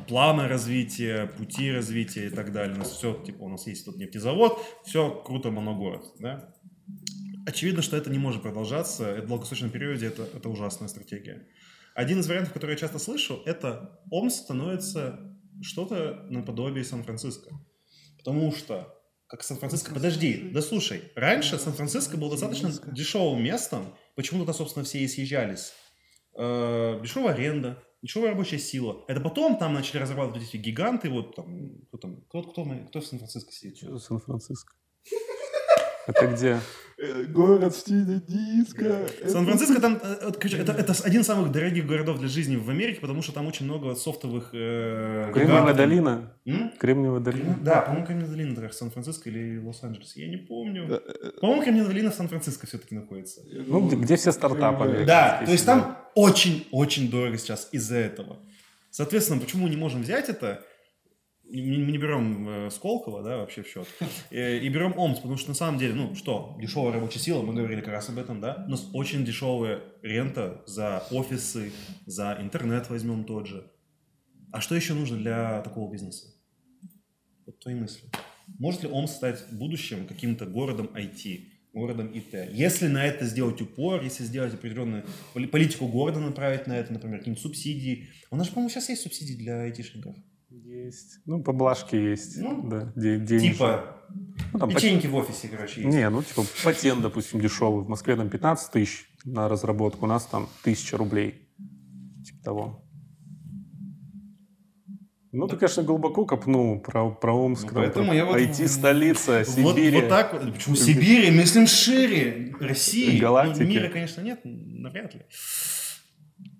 [0.07, 2.75] плана развития, пути развития и так далее.
[2.75, 6.53] У нас все, типа, у нас есть тут нефтезавод, все круто, моногород, да.
[7.45, 11.45] Очевидно, что это не может продолжаться, в долгосрочном периоде это, это ужасная стратегия.
[11.93, 17.51] Один из вариантов, который я часто слышу, это Омск становится что-то наподобие Сан-Франциско.
[18.17, 18.96] Потому что,
[19.27, 19.93] как Сан-Франциско...
[19.93, 25.73] Подожди, да слушай, раньше Сан-Франциско был достаточно дешевым местом, почему туда, собственно, все и съезжались.
[26.37, 29.03] Э, дешевая аренда, дешевая рабочая сила.
[29.07, 33.05] Это потом там начали разрабатывать эти гиганты, вот там, кто там, кто, кто, кто в
[33.05, 33.77] Сан-Франциско сидит?
[33.77, 34.73] Что за Сан-Франциско?
[36.07, 36.59] Это где?
[36.99, 39.01] Э, Город в стиле диска.
[39.27, 42.99] Сан-Франциско там, э, короче, это, это один из самых дорогих городов для жизни в Америке,
[43.01, 44.49] потому что там очень много софтовых...
[44.53, 45.77] Э, Кремниевая гигантов.
[45.77, 46.33] долина?
[46.45, 46.71] М?
[46.79, 47.57] Кремниевая долина?
[47.61, 50.87] Да, по-моему, Кремниевая долина, это Сан-Франциско или Лос-Анджелес, я не помню.
[50.87, 51.01] Да,
[51.39, 53.41] По-моему, Кремниевая долина в Сан-Франциско все-таки находится.
[53.67, 55.03] Ну, где, где все стартапы.
[55.05, 58.39] Да, то есть там очень-очень дорого сейчас из-за этого.
[58.89, 60.63] Соответственно, почему мы не можем взять это?
[61.49, 63.87] Мы не берем э, Сколково, да, вообще в счет.
[64.31, 67.53] Э, И берем Омск, потому что на самом деле, ну что, дешевая рабочая сила, мы
[67.53, 68.63] говорили как раз об этом, да.
[68.67, 71.71] У нас очень дешевая рента за офисы,
[72.05, 73.71] за интернет возьмем тот же.
[74.51, 76.27] А что еще нужно для такого бизнеса?
[77.45, 78.09] Вот твои мысли.
[78.59, 82.33] Может ли Омск стать в будущем каким-то городом IT, городом ИТ?
[82.51, 87.19] Если на это сделать упор, если сделать определенную поли- политику города направить на это, например,
[87.19, 88.07] какие-нибудь субсидии.
[88.31, 90.15] У нас по-моему, сейчас есть субсидии для айтишников.
[90.49, 91.19] Есть.
[91.25, 92.37] Ну, поблажки есть.
[92.37, 93.51] Ну, да, де- денежные.
[93.53, 93.97] Типа
[94.53, 95.93] Ну, там печеньки в офисе, короче, есть.
[95.95, 97.83] Не, ну типа патент, допустим, дешевый.
[97.83, 101.49] В Москве там 15 тысяч на разработку, у нас там 1000 рублей.
[102.25, 102.83] Типа того.
[105.33, 107.63] Ну, ты, конечно, глубоко копнул про, про Омск.
[107.63, 109.93] Ну, там, поэтому про я вот- IT-столица, Вот, Сибирь.
[109.95, 110.53] вот так вот.
[110.53, 111.29] Почему Сибири?
[111.31, 112.55] Мыслим шире.
[112.59, 113.19] России.
[113.19, 113.63] Галактики.
[113.63, 115.21] Ну, мира, конечно, нет, навряд ли.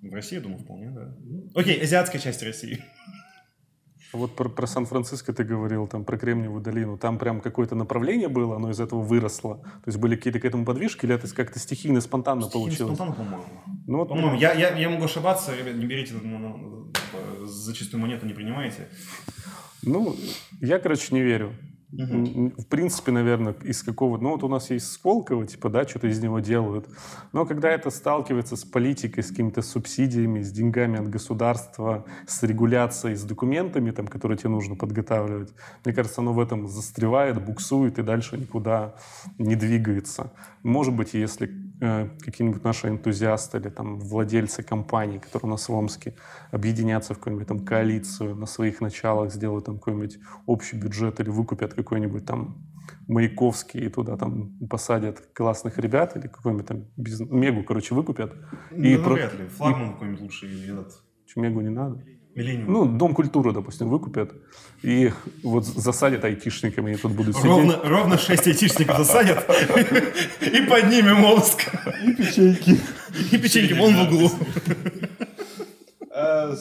[0.02, 1.16] В России, я думаю, вполне, да.
[1.56, 2.84] Окей, азиатская часть России.
[4.14, 6.98] Вот про, про Сан-Франциско ты говорил, там про Кремниевую долину.
[6.98, 9.58] Там прям какое-то направление было, оно из этого выросло.
[9.58, 12.96] То есть были какие-то к этому подвижки, или это как-то стихийно, спонтанно Стихийно, получилось?
[12.96, 13.44] спонтанно, по-моему.
[13.86, 18.26] Ну, вот, По-моему, я, я, я могу ошибаться, ребят, не берите типа, за чистую монету,
[18.26, 18.88] не принимайте.
[19.84, 20.16] ну,
[20.62, 21.54] я, короче, не верю.
[21.90, 24.18] В принципе, наверное, из какого...
[24.18, 26.90] Ну, вот у нас есть Сколково, типа, да, что-то из него делают.
[27.32, 33.16] Но когда это сталкивается с политикой, с какими-то субсидиями, с деньгами от государства, с регуляцией,
[33.16, 35.54] с документами, там, которые тебе нужно подготавливать,
[35.86, 38.96] мне кажется, оно в этом застревает, буксует и дальше никуда
[39.38, 40.34] не двигается.
[40.64, 41.50] Может быть, если
[41.80, 46.16] какие-нибудь наши энтузиасты или там владельцы компаний, которые у нас в Омске,
[46.52, 51.74] объединятся в какую-нибудь там коалицию на своих началах, сделают там какой-нибудь общий бюджет или выкупят
[51.74, 52.66] какой-нибудь там
[53.08, 57.30] Маяковский и туда там посадят классных ребят или какой-нибудь там бизнес...
[57.30, 58.34] Мегу, короче, выкупят.
[58.72, 59.48] И Ну, про- навряд ли.
[59.48, 61.04] Флагман какой-нибудь лучший или этот.
[61.36, 62.04] Мегу не надо.
[62.38, 62.72] Миллениум.
[62.72, 64.32] Ну, Дом культуры, допустим, выкупят
[64.84, 65.12] и
[65.44, 67.50] вот засадят айтишниками, и тут будут сидеть.
[67.50, 69.40] Ровно, ровно 6 айтишников засадят
[70.42, 71.68] и поднимем Омск.
[72.06, 72.80] И печеньки.
[73.32, 74.32] И печеньки вон в углу.
[76.12, 76.56] А,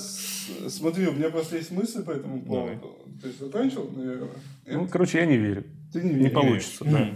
[0.68, 2.98] Смотри, у меня просто есть мысли по этому поводу.
[3.22, 4.28] Ты закончил, наверное?
[4.66, 5.64] Ну, короче, я не верю.
[5.92, 6.32] Ты не Не веришь.
[6.32, 7.10] получится, да.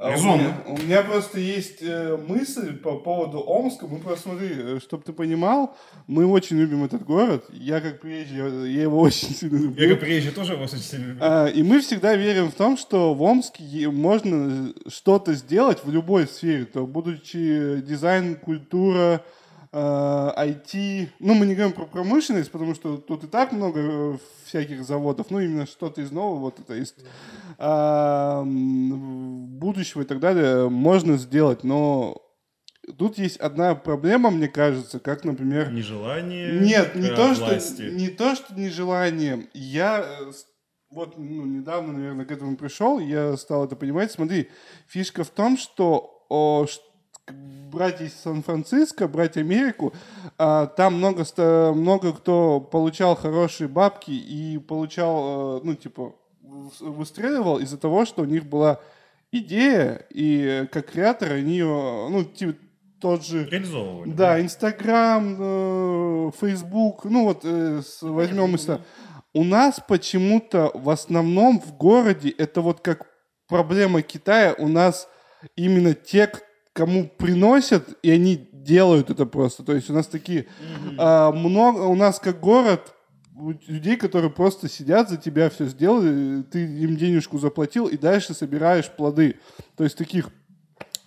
[0.00, 0.36] А у, Резонно.
[0.36, 3.88] меня, у меня просто есть э, мысль по поводу Омска.
[3.88, 5.76] Мы просто смотри, чтобы ты понимал,
[6.06, 7.44] мы очень любим этот город.
[7.50, 9.82] Я как приезжий, я, я его очень сильно люблю.
[9.82, 11.20] Я как приезжий тоже вас очень сильно люблю.
[11.20, 16.28] А, и мы всегда верим в том, что в Омске можно что-то сделать в любой
[16.28, 19.38] сфере, то будучи дизайн, культура, э,
[19.78, 21.08] IT.
[21.18, 25.30] Ну, мы не говорим про промышленность, потому что тут и так много э, всяких заводов,
[25.30, 26.96] ну, именно что-то из нового, вот это есть
[27.58, 32.22] а, будущего и так далее можно сделать, но
[32.96, 38.08] тут есть одна проблема, мне кажется, как, например, Нежелание нет, не э, то, что, не
[38.08, 39.48] то, что нежелание.
[39.54, 40.32] Я э,
[40.90, 44.10] вот ну, недавно, наверное, к этому пришел, я стал это понимать.
[44.12, 44.48] Смотри,
[44.86, 46.80] фишка в том, что о, к-
[47.32, 49.92] брать из Сан-Франциско, брать Америку,
[50.38, 51.24] а, там много,
[51.74, 58.22] много кто получал хорошие бабки и получал, э, ну, типа, выс- выстреливал из-за того, что
[58.22, 58.80] у них была
[59.32, 62.58] идея, и э, как креаторы они ее, ну, типа,
[63.00, 63.44] тот же...
[63.44, 64.10] Реализовывали.
[64.10, 68.80] Да, Инстаграм, э, Фейсбук, ну вот э, с- возьмем Инста.
[69.34, 73.06] У нас почему-то в основном в городе это вот как
[73.46, 74.54] проблема Китая.
[74.58, 75.06] У нас
[75.54, 76.26] именно те,
[76.78, 79.64] кому приносят, и они делают это просто.
[79.64, 80.46] То есть у нас такие
[80.96, 82.94] а, много, у нас как город
[83.66, 88.88] людей, которые просто сидят за тебя, все сделали, ты им денежку заплатил и дальше собираешь
[88.90, 89.34] плоды.
[89.76, 90.28] То есть таких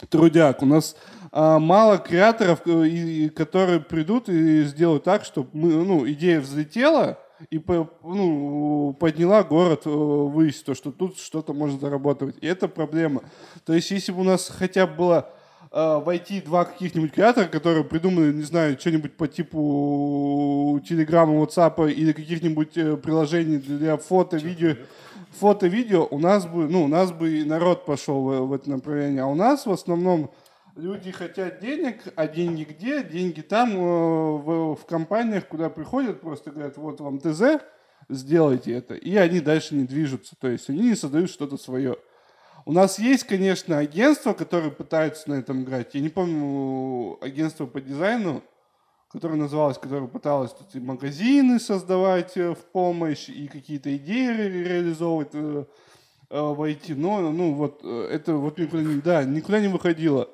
[0.09, 0.61] трудяг.
[0.61, 0.97] У нас
[1.32, 6.41] а, мало креаторов, э, и- и которые придут и сделают так, чтобы мы, ну, идея
[6.41, 7.17] взлетела
[7.49, 12.36] и по- ну, подняла город э, ввысь, то, что тут что-то можно зарабатывать.
[12.41, 13.22] И это проблема.
[13.65, 15.30] То есть, если бы у нас хотя бы было
[15.72, 22.11] э, войти два каких-нибудь креатора, которые придумали, не знаю, что-нибудь по типу Телеграма, WhatsApp или
[22.11, 24.76] каких-нибудь э, приложений для фото, видео,
[25.32, 28.69] фото, видео, у нас бы, ну, у нас бы и народ пошел в, в это
[28.69, 29.24] направление.
[29.24, 30.32] А у нас в основном
[30.76, 33.03] люди хотят денег, а деньги где?
[33.03, 37.61] Деньги там, э, в, в компаниях, куда приходят, просто говорят, вот вам ТЗ,
[38.09, 38.95] сделайте это.
[38.95, 40.36] И они дальше не движутся.
[40.39, 41.97] То есть они не создают что-то свое.
[42.66, 45.95] У нас есть, конечно, агентства, которые пытаются на этом играть.
[45.95, 48.43] Я не помню агентство по дизайну,
[49.09, 54.64] которое называлось, которое пыталось тут и магазины создавать э, в помощь, и какие-то идеи ре-
[54.64, 55.66] реализовывать э,
[56.30, 56.95] э, в IT.
[56.95, 60.30] Но, ну, вот, это вот никуда не, да, никуда не выходило.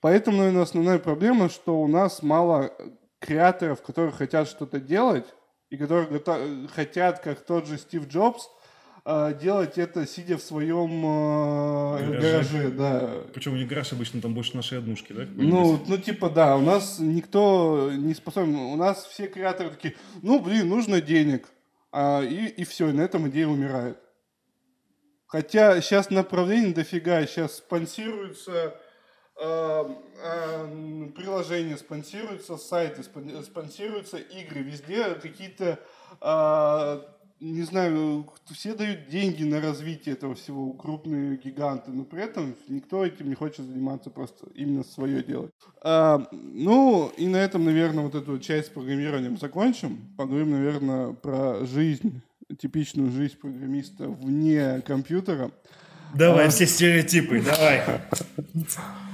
[0.00, 2.72] Поэтому, наверное, основная проблема, что у нас мало
[3.20, 5.26] креаторов, которые хотят что-то делать,
[5.70, 6.20] и которые
[6.68, 8.50] хотят, как тот же Стив Джобс,
[9.06, 12.20] делать это, сидя в своем э, Гараже.
[12.20, 12.68] гараже.
[12.70, 13.10] Да.
[13.34, 15.26] Причем у них гараж обычно там больше нашей однушки, да?
[15.34, 20.40] Ну, ну, типа, да, у нас никто не способен, у нас все креаторы такие, ну,
[20.40, 21.48] блин, нужно денег,
[21.92, 23.98] а, и, и все, и на этом идея умирает.
[25.26, 28.80] Хотя сейчас направлений дофига, сейчас спонсируются
[29.42, 29.84] э,
[30.22, 35.80] э, приложения, спонсируются сайты, спон- спонсируются игры, везде какие-то,
[36.20, 37.00] э,
[37.40, 43.04] не знаю, все дают деньги на развитие этого всего, крупные гиганты, но при этом никто
[43.04, 45.52] этим не хочет заниматься, просто именно свое делать.
[45.82, 49.98] А, ну, и на этом, наверное, вот эту часть с программированием закончим.
[50.16, 52.22] Поговорим, наверное, про жизнь,
[52.58, 55.50] типичную жизнь программиста вне компьютера.
[56.14, 56.50] Давай А.
[56.50, 57.82] все стереотипы, давай.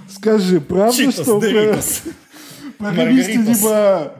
[0.09, 1.41] Скажи, правда, Читос, что
[2.79, 4.14] программисты либо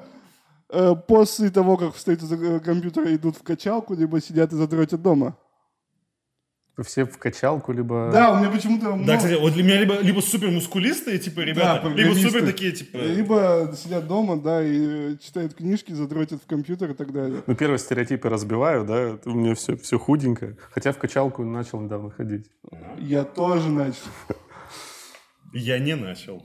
[1.07, 5.37] после того, как встают из э, компьютера, идут в качалку, либо сидят и задротят дома?
[6.83, 8.11] Все в качалку, либо...
[8.13, 8.87] Да, у меня почему-то...
[8.87, 12.31] Да, много- кстати, вот для меня либо, либо супер мускулистые, типа, ребята, либо программисты.
[12.31, 12.97] супер такие, типа...
[12.97, 17.43] Либо сидят дома, да, и э, читают книжки, задротят в компьютер и так далее.
[17.47, 20.57] Ну, первые стереотипы разбиваю, да, у меня все, все худенько.
[20.71, 22.47] Хотя в качалку начал недавно ходить.
[22.99, 24.07] Я тоже начал.
[25.53, 26.43] Я не начал.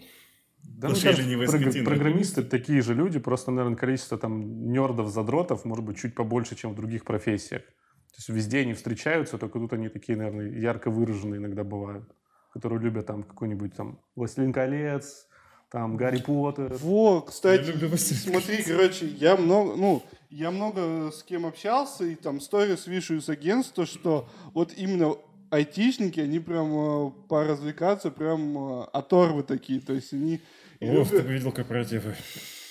[0.77, 1.85] Да, мне кажется, ленивая прог- скотина.
[1.85, 6.73] программисты такие же люди, просто, наверное, количество там нердов, задротов может быть чуть побольше, чем
[6.73, 7.61] в других профессиях.
[7.61, 12.09] То есть везде они встречаются, только тут они такие, наверное, ярко выраженные иногда бывают,
[12.53, 15.27] которые любят там какой-нибудь там «Властелин колец»,
[15.71, 16.73] там «Гарри Поттер».
[16.75, 22.05] Во, кстати, Я люблю «Властелин смотри, короче, я много, ну, я много с кем общался,
[22.05, 25.15] и там сторис вижу из агентства, что вот именно
[25.49, 30.41] айтишники, они прям э, поразвлекаться, прям э, оторвы такие, то есть они
[30.79, 32.15] и О, ты видел корпоративы.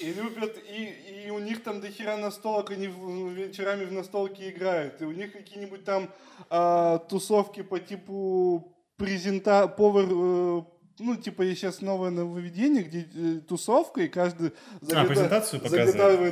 [0.00, 5.00] и, любят, и, и у них там дохера настолок, они в- вечерами в настолки играют,
[5.02, 6.10] и у них какие-нибудь там
[6.50, 10.62] а, тусовки по типу презента, повар, э,
[11.00, 14.52] ну, типа, есть сейчас новое нововведение, где э, тусовка, и каждый
[14.92, 15.60] А, презентацию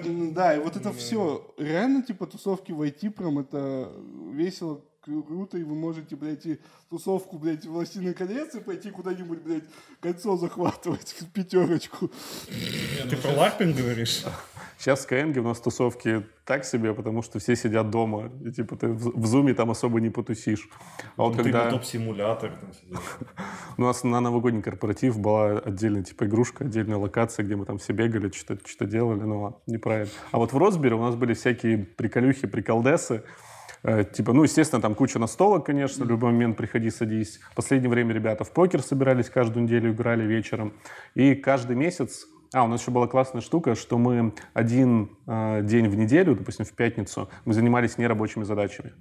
[0.07, 3.91] м, да, и вот это все, реально, типа, тусовки войти прям, это
[4.33, 9.65] весело, круто, и вы можете, блядь, и тусовку, блядь, «Властелин колец» и пойти куда-нибудь, блядь,
[10.01, 12.11] кольцо захватывать, пятерочку.
[13.11, 14.25] Ты про ларпинг говоришь?
[14.79, 18.33] Сейчас в Skyeng у нас тусовки так себе, потому что все сидят дома.
[18.45, 20.69] И типа ты в, зуме там особо не потусишь.
[21.17, 21.67] А вот Ты когда...
[21.67, 22.99] на топ-симулятор там сидел.
[23.77, 27.93] У нас на новогодний корпоратив была отдельная типа игрушка, отдельная локация, где мы там все
[27.93, 30.11] бегали, что-то что делали, ну ладно, неправильно.
[30.33, 33.23] А вот в Росбере у нас были всякие приколюхи, приколдесы,
[33.85, 37.41] Э, типа, ну, естественно, там куча настолок, конечно, в любой момент приходи, садись.
[37.51, 40.73] В последнее время ребята в покер собирались каждую неделю, играли вечером.
[41.15, 42.27] И каждый месяц...
[42.55, 46.67] А, у нас еще была классная штука, что мы один э, день в неделю, допустим,
[46.67, 48.93] в пятницу, мы занимались нерабочими задачами.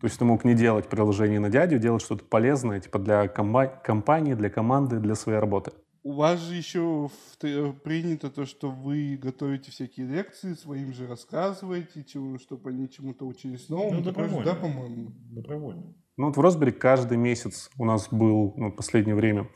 [0.00, 3.70] То есть ты мог не делать приложение на дядю, делать что-то полезное, типа для комба-
[3.84, 5.72] компании, для команды, для своей работы.
[6.02, 11.06] У вас же еще в т- принято то, что вы готовите всякие лекции, своим же
[11.06, 13.94] рассказываете, чему, чтобы они чему-то учились новому.
[13.98, 14.44] Ну, добровольно.
[14.44, 15.12] да, по-моему?
[15.30, 15.94] Добровольно.
[16.16, 19.48] Ну вот в Росбери каждый месяц у нас был, ну, последнее время,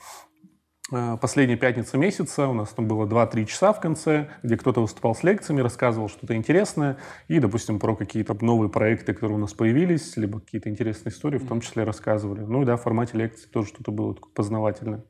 [0.93, 5.15] э, последняя пятница месяца, у нас там было 2-3 часа в конце, где кто-то выступал
[5.15, 10.17] с лекциями, рассказывал что-то интересное, и, допустим, про какие-то новые проекты, которые у нас появились,
[10.19, 12.41] либо какие-то интересные истории, в том числе рассказывали.
[12.41, 15.05] Ну и да, в формате лекции тоже что-то было такое познавательное.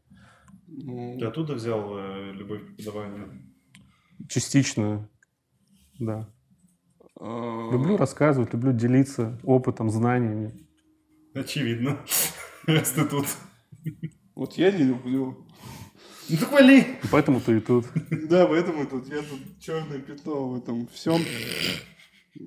[0.67, 3.43] Ты оттуда взял э, любовь к преподаванию?
[4.29, 5.09] Частично,
[5.99, 6.33] да.
[7.21, 10.67] а, Люблю рассказывать, люблю делиться опытом, знаниями.
[11.35, 11.99] Очевидно.
[12.67, 13.27] Раз ты тут.
[14.35, 15.47] Вот я не люблю.
[16.31, 16.81] Ну так вали!
[16.81, 17.85] И поэтому ты и тут.
[18.31, 21.21] Да, поэтому тут я тут черное пятно в этом всем.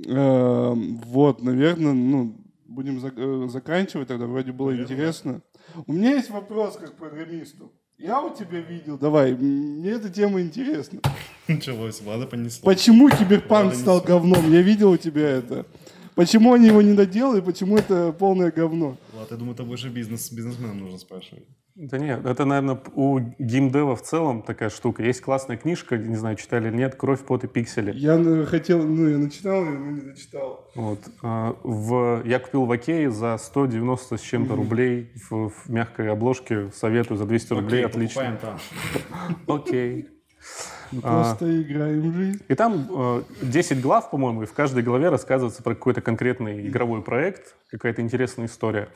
[0.08, 5.44] Эм, Вот, наверное, ну, будем э, заканчивать тогда, вроде было интересно.
[5.86, 7.72] У меня есть вопрос как программисту.
[8.00, 11.00] Я у тебя видел, давай, мне эта тема интересна.
[11.48, 12.64] Началось, Влада понесло.
[12.64, 14.52] Почему киберпанк Ладно, стал говном?
[14.52, 15.66] Я видел у тебя это.
[16.14, 18.98] Почему они его не доделали, почему это полное говно?
[19.14, 21.48] Влад, я думаю, это больше бизнес, бизнесменам нужно спрашивать.
[21.80, 25.04] Да нет, это, наверное, у геймдева в целом такая штука.
[25.04, 27.92] Есть классная книжка, не знаю, читали или нет, «Кровь, пот и пиксели».
[27.96, 28.18] Я
[28.48, 30.68] хотел, ну, я начинал ее, но не дочитал.
[30.74, 31.00] Вот.
[31.22, 36.72] а, В, я купил в Окее за 190 с чем-то рублей в, в мягкой обложке.
[36.72, 37.86] Советую за 200 рублей.
[37.86, 38.60] Окей, Отлично.
[39.48, 40.08] Окей.
[40.92, 41.24] Мы А.
[41.24, 42.42] Просто играем в жизнь.
[42.48, 47.04] И там э, 10 глав, по-моему, и в каждой главе рассказывается про какой-то конкретный игровой
[47.04, 48.90] проект, какая-то интересная история.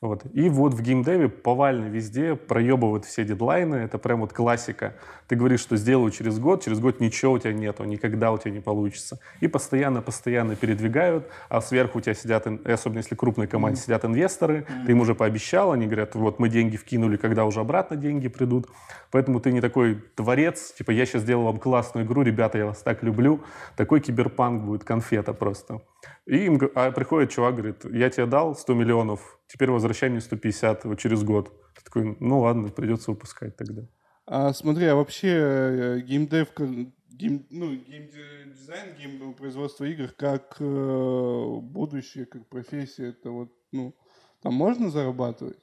[0.00, 0.22] Вот.
[0.32, 3.76] И вот в геймдеве повально везде проебывают все дедлайны.
[3.76, 4.94] Это прям вот классика.
[5.26, 8.52] Ты говоришь, что сделаю через год, через год ничего у тебя нету, никогда у тебя
[8.52, 9.18] не получится.
[9.40, 14.92] И постоянно-постоянно передвигают, а сверху у тебя сидят, особенно если крупной команде сидят инвесторы, ты
[14.92, 18.68] им уже пообещал, они говорят, вот мы деньги вкинули, когда уже обратно деньги придут.
[19.10, 22.78] Поэтому ты не такой творец, типа я сейчас сделал вам классную игру, ребята, я вас
[22.78, 23.40] так люблю.
[23.76, 25.80] Такой киберпанк будет конфета просто.
[26.26, 30.84] И им, а приходит чувак, говорит, я тебе дал 100 миллионов, теперь возвращай мне 150
[30.84, 31.52] вот через год.
[31.74, 33.82] Ты такой, ну ладно, придется выпускать тогда.
[34.26, 42.46] А смотри, а вообще э, геймдев, гейм, ну, геймдизайн, геймпроизводство игр как э, будущее, как
[42.46, 43.96] профессия, это вот, ну,
[44.42, 45.58] там можно зарабатывать?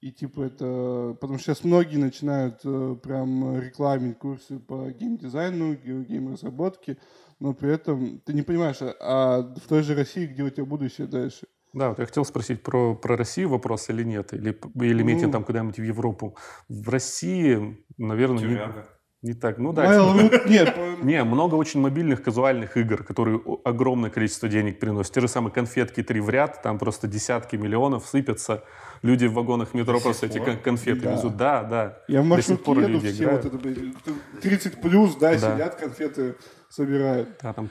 [0.00, 1.16] И типа это...
[1.20, 6.98] Потому что сейчас многие начинают э, прям рекламить курсы по геймдизайну, ге- гейм-разработке,
[7.40, 10.64] но при этом ты не понимаешь, а, а в той же России, где у тебя
[10.64, 11.46] будущее дальше?
[11.74, 15.32] Да, вот я хотел спросить про, про Россию вопрос или нет, или, или имейте Ну.
[15.32, 16.36] там куда-нибудь в Европу.
[16.68, 18.74] В России, наверное, Тюряга.
[18.74, 18.97] не
[19.40, 19.58] так.
[19.58, 25.12] Ну да, Mail.ru нет, Не, много очень мобильных казуальных игр, которые огромное количество денег приносят.
[25.12, 28.62] Те же самые конфетки три в ряд, там просто десятки миллионов сыпятся.
[29.02, 31.12] Люди в вагонах метро просто эти конфеты Да.
[31.12, 31.36] везут.
[31.36, 31.98] Да, да.
[32.08, 33.44] Я в До сих маршрутке пор еду, все играют.
[33.44, 33.96] вот это, блин,
[34.40, 35.38] 30 плюс, да, Да.
[35.54, 36.36] сидят, конфеты
[36.68, 37.28] собирают.
[37.42, 37.70] Да, там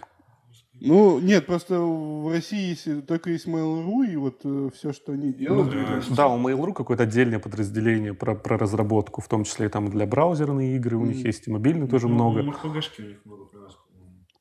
[0.80, 5.73] Ну, нет, просто в России если только есть Mail.ru, и вот все, что они делают.
[5.73, 6.15] Ну, да.
[6.15, 10.05] Да, у Mail.ru какое-то отдельное подразделение про, про разработку, в том числе и там для
[10.05, 11.25] браузерные игры, у них Мгм.
[11.28, 12.43] есть и мобильные тоже Ну, много.
[12.43, 13.49] ну, у них много.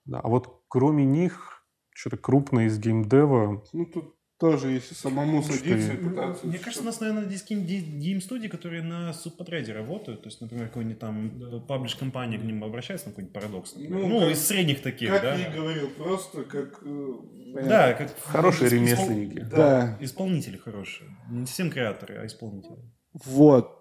[0.04, 1.64] Да, а вот кроме них,
[1.94, 6.46] что-то крупное из геймдева, Ну, тут тоже, если самому Что садиться и пытаться...
[6.46, 7.70] Мне кажется, у нас, наверное, есть какие-нибудь
[8.02, 10.22] гейм-студии, которые на субпотряде работают.
[10.22, 13.74] То есть, например, какой-нибудь там паблиш-компания к ним обращается, на какой-нибудь парадокс.
[13.76, 15.34] Ну, Ну, как- из средних таких, Как да?
[15.36, 16.80] я и говорил, просто как...
[16.82, 17.12] э,
[17.54, 17.68] понятно.
[17.68, 19.38] Да, как Хорошие испол- ремесленники.
[19.40, 19.96] Да, Да.
[20.00, 21.10] исполнители хорошие.
[21.30, 22.76] Не совсем креаторы, а исполнители.
[23.24, 23.72] Вот.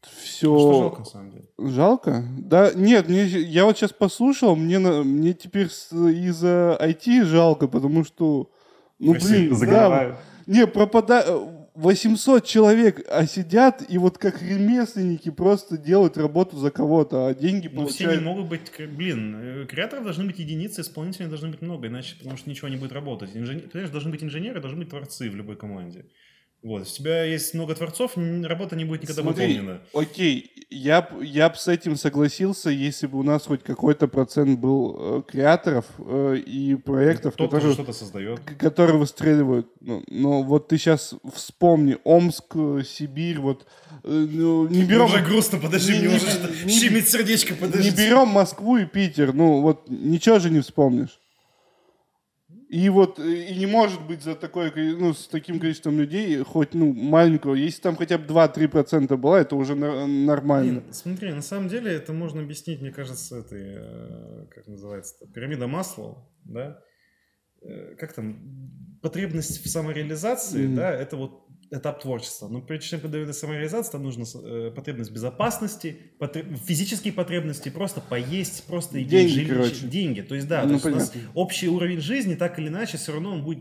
[0.00, 0.58] Все...
[0.58, 1.44] Что жалко, на самом деле.
[1.58, 2.24] Жалко?
[2.38, 8.02] Да, нет, мне, я вот сейчас послушал, мне, на- мне теперь из-за IT жалко, потому
[8.04, 8.50] что,
[9.06, 10.16] ну, блин, да, загревают.
[10.46, 11.26] не, пропадает,
[11.74, 17.70] 800 человек, а сидят и вот как ремесленники просто делают работу за кого-то, а деньги
[17.72, 18.22] Но все не получают.
[18.22, 22.50] могут быть, блин, э, креаторов должны быть единицы, исполнителей должны быть много, иначе потому что
[22.50, 23.30] ничего не будет работать.
[23.34, 26.04] Инженер, понимаешь, должны быть инженеры, должны быть творцы в любой команде.
[26.62, 29.80] Вот, у тебя есть много творцов, работа не будет никогда Смотри, выполнена.
[29.94, 34.96] окей, я, я бы с этим согласился, если бы у нас хоть какой-то процент был
[34.96, 37.74] э, креаторов э, и проектов, Кто-то которые...
[37.74, 38.40] что-то создает.
[38.58, 39.66] которые выстреливают.
[39.80, 43.66] Ну, но вот ты сейчас вспомни Омск, э, Сибирь, вот
[44.04, 46.26] э, ну, не берем, Уже грустно, подожди, Не- мне не- уже
[46.64, 47.90] не- щемит сердечко, подожди.
[47.90, 51.18] не берем Москву и Питер, ну вот ничего же не вспомнишь.
[52.72, 56.38] И вот э, и не может быть за такое, ко- ну, с таким количеством людей
[56.42, 60.80] хоть ну маленького, если там хотя бы 2-3% была, это уже нормально.
[60.80, 65.66] Блин, смотри, на самом деле это можно объяснить, мне кажется, этой, э, как называется, пирамида
[65.66, 66.78] Маслоу, да?
[67.60, 68.38] Э, Как там,
[69.02, 70.76] потребность в самореализации, Мгм.
[70.76, 72.48] да, это вот этап творчества.
[72.48, 78.64] Но прежде чем подойти самореализации, там нужна э, потребность безопасности, потреб- физические потребности, просто поесть,
[78.66, 79.86] просто иметь Деньги, жилище, короче.
[79.88, 80.20] деньги.
[80.20, 83.12] То есть, да, Ну, то есть у нас общий уровень жизни, так или иначе, все
[83.12, 83.58] равно он будет,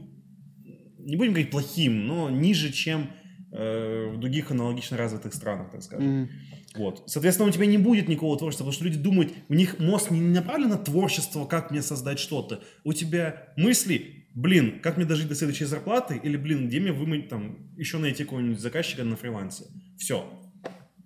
[0.99, 3.11] не будем говорить плохим, но ниже, чем
[3.53, 6.21] э, в других аналогично развитых странах, так скажем.
[6.21, 6.29] Мгм.
[6.75, 7.03] Вот.
[7.07, 10.21] Соответственно, у тебя не будет никакого творчества, потому что люди думают, у них мозг не
[10.21, 12.61] направлен на творчество, как мне создать что-то.
[12.85, 17.29] У тебя мысли, блин, как мне дожить до следующей зарплаты, или, блин, где мне вымыть
[17.29, 19.65] там, еще найти какого-нибудь заказчика на фрилансе.
[19.97, 20.25] Все.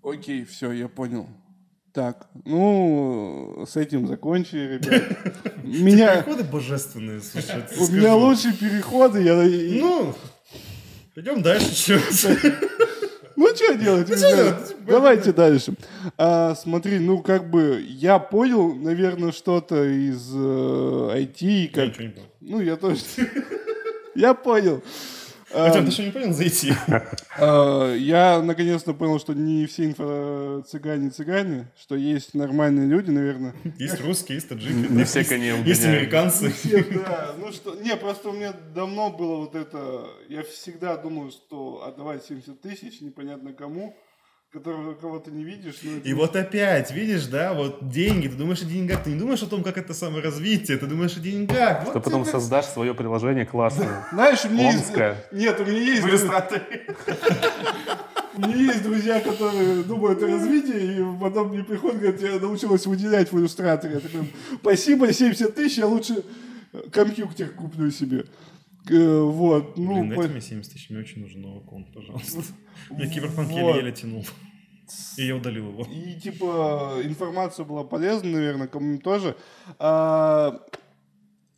[0.03, 1.27] Окей, все, я понял.
[1.93, 5.17] Так, ну, с этим закончили, ребят.
[5.63, 7.63] Меня, Переходы божественные, слушай.
[7.79, 9.35] у меня лучшие переходы, я,
[9.79, 10.13] Ну,
[11.15, 11.99] пойдем дальше,
[13.35, 14.09] Ну, что делать?
[14.09, 14.35] ребят?
[14.35, 14.75] делать?
[14.87, 15.73] Давайте дальше.
[16.17, 21.41] А, смотри, ну, как бы, я понял, наверное, что-то из э, IT.
[21.41, 21.93] Я Как...
[22.41, 23.01] Ну, я тоже.
[24.15, 24.81] Я понял.
[25.55, 26.73] А, Артем, ты что, не понял зайти?
[27.39, 33.53] а, Я наконец-то понял, что не все инфо-цыгане цыгане, что есть нормальные люди, наверное.
[33.77, 34.91] Есть русские, есть таджики.
[34.91, 36.53] Не все есть- коней Есть американцы.
[36.93, 37.33] Да.
[37.37, 42.25] Ну что, не, просто у меня давно было вот это, я всегда думал, что отдавать
[42.25, 43.95] 70 тысяч непонятно кому,
[44.55, 45.75] которого кого-то не видишь.
[45.83, 49.09] но это И не- вот опять, видишь, да, вот деньги, ты думаешь о деньгах, ты
[49.11, 51.83] не думаешь о том, как это саморазвитие, ты думаешь о деньгах.
[51.85, 54.07] Вот Ты потом тебе- создашь свое приложение классное.
[54.13, 54.85] Знаешь, у меня есть...
[54.87, 55.17] Омское.
[55.33, 56.03] Нет, у меня есть...
[56.03, 56.87] Иллюстраторе.
[58.37, 62.85] У меня есть друзья, которые думают о развитии, и потом мне приходят, говорят, я научилась
[62.85, 63.95] выделять в иллюстраторе.
[63.95, 66.23] Я такой, спасибо, 70 тысяч, я лучше
[66.91, 68.25] компьютер куплю себе.
[68.89, 72.41] Э, Вот, ну, Блин, по- дайте мне 70 тысяч, мне очень нужен новый комп, пожалуйста.
[72.91, 74.25] Я киберпанк еле-еле тянул.
[75.17, 75.83] И я удалил его.
[75.91, 79.35] И типа информация была полезна, наверное, кому тоже.
[79.79, 80.61] А,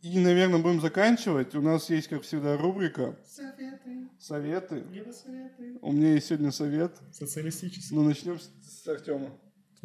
[0.00, 1.54] и, наверное, будем заканчивать.
[1.54, 4.84] У нас есть, как всегда, рубрика Советы, «Советы».
[5.12, 5.78] советы.
[5.82, 6.96] У меня есть сегодня совет.
[7.12, 7.94] Социалистический.
[7.94, 9.28] Ну, начнем с, с Артема.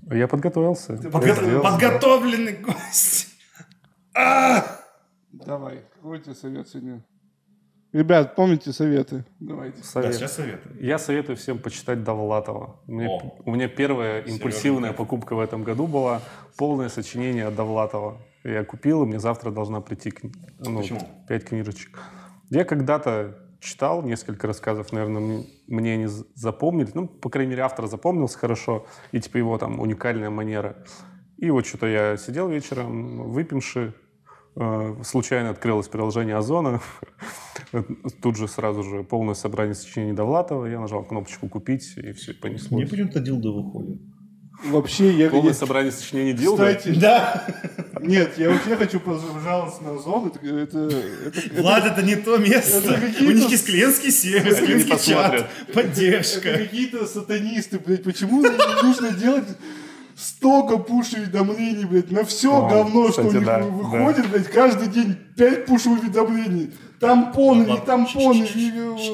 [0.10, 0.96] Я подготовился.
[0.96, 1.64] Ты Я подго- сделал.
[1.64, 3.28] Подготовленный гость.
[4.16, 4.80] А!
[5.34, 7.04] Давай, какой у тебя совет сегодня?
[7.94, 9.24] Ребят, помните советы?
[9.40, 9.78] Давайте.
[9.78, 10.16] Да, Совет.
[10.16, 10.68] сейчас советы.
[10.80, 12.80] Я советую всем почитать Довлатова.
[12.88, 13.36] Мне- О.
[13.46, 14.96] у меня первая Серьезно, импульсивная да.
[14.96, 16.22] покупка в этом году была
[16.58, 18.18] полное сочинение Довлатова.
[18.44, 21.00] Я купил, и мне завтра должна прийти кни- ну, Почему?
[21.30, 22.00] пять книжечек.
[22.50, 26.96] Я когда-то читал несколько рассказов, наверное, мне они з- запомнились.
[26.96, 30.78] Ну, по крайней мере, автор запомнился хорошо, и типа его там уникальная манера.
[31.38, 33.94] И вот что-то я сидел вечером, выпивши,
[35.04, 36.82] случайно открылось приложение Озона.
[38.22, 40.66] Тут же сразу же полное собрание сочинений Довлатова.
[40.68, 42.72] Я нажал кнопочку «Купить», и все, понеслось.
[42.72, 44.00] Мне почему-то дилда выходит.
[44.66, 45.30] Вообще, я...
[45.30, 46.76] Полное я- собрание сочинений Дилда.
[46.76, 47.46] Кстати, Да.
[48.02, 50.28] нет, я вообще хочу пожаловаться на Озон.
[50.28, 52.78] Это, это, это- это- Влад, это не то место.
[52.78, 55.48] это У них есть клиентский сервис, клиентский чат, посмотрят.
[55.68, 56.54] это поддержка.
[56.60, 58.04] какие-то сатанисты, блядь.
[58.04, 58.42] Почему
[58.84, 59.48] нужно делать
[60.16, 64.88] столько пуш-уведомлений, блядь, на все О, говно, что у кстати, них да, выходит, блядь, каждый
[64.88, 66.72] день 5 пуш-уведомлений.
[67.00, 67.86] Тампоны, не Ладно.
[67.86, 68.48] тампоны,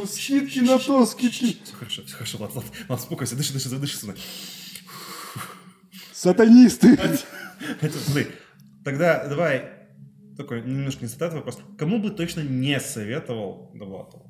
[0.05, 1.57] скидки на то, скидки.
[1.63, 4.13] Все хорошо, все хорошо, Влад, Влад, Влад, успокойся, дыши, дыши, задыши сюда.
[6.13, 6.99] Сатанисты.
[8.83, 9.79] Тогда давай
[10.37, 11.59] такой немножко не цитат вопрос.
[11.77, 14.29] Кому бы точно не советовал Довлатова?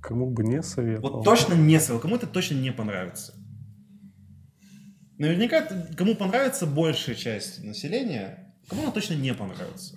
[0.00, 1.18] Кому бы не советовал.
[1.18, 3.34] Вот точно не советовал, кому это точно не понравится.
[5.22, 5.64] Наверняка,
[5.96, 9.96] кому понравится большая часть населения, кому она точно не понравится.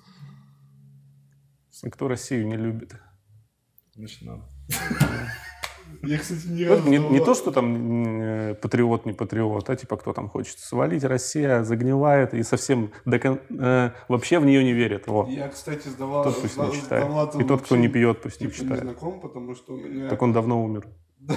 [1.92, 2.94] Кто Россию не любит.
[3.96, 4.44] Значит, надо.
[6.04, 6.90] Я, кстати, ни Вот разу...
[6.90, 11.04] не, не то, что там э, патриот, не патриот, а типа кто там хочет свалить,
[11.04, 15.08] Россия загнивает и совсем до кон- э, вообще в нее не верит.
[15.08, 15.28] Вот.
[15.30, 16.24] Я, кстати, сдавал...
[16.24, 17.04] Тот пусть не с читает.
[17.04, 18.84] Довлатовым И тот, кто не пьет, пусть не типа, не читает.
[18.84, 20.08] знаком, потому что у меня...
[20.08, 20.88] Так он давно умер.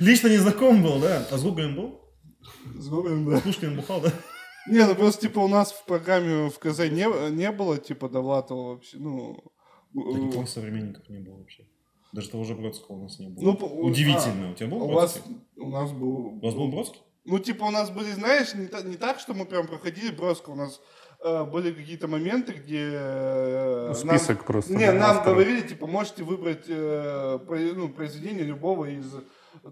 [0.00, 1.24] Лично не знаком был, да?
[1.30, 2.01] А с Гоголем был?
[2.74, 3.38] С Гоголем, да.
[3.38, 4.12] С Пушкиным бухал, да?
[4.68, 8.74] Не, ну просто, типа, у нас в программе в КЗ не, не было, типа, Довлатова
[8.74, 9.42] вообще, ну...
[9.92, 11.66] Да никого современников не было вообще.
[12.12, 13.42] Даже того же Бродского у нас не было.
[13.44, 14.52] Ну, Удивительно.
[14.52, 15.36] У тебя был У вас, Бродский?
[15.56, 16.16] у нас был...
[16.26, 17.00] У вас был Бродский?
[17.24, 20.50] Ну, типа, у нас были, знаешь, не, та- не так, что мы прям проходили броско,
[20.50, 20.80] у нас
[21.24, 22.88] э, были какие-то моменты, где...
[22.92, 24.72] э, Ну, нам- Список просто.
[24.74, 25.36] Не, нам авторов.
[25.38, 29.06] говорили, типа, можете выбрать э, про- ну, произведение любого из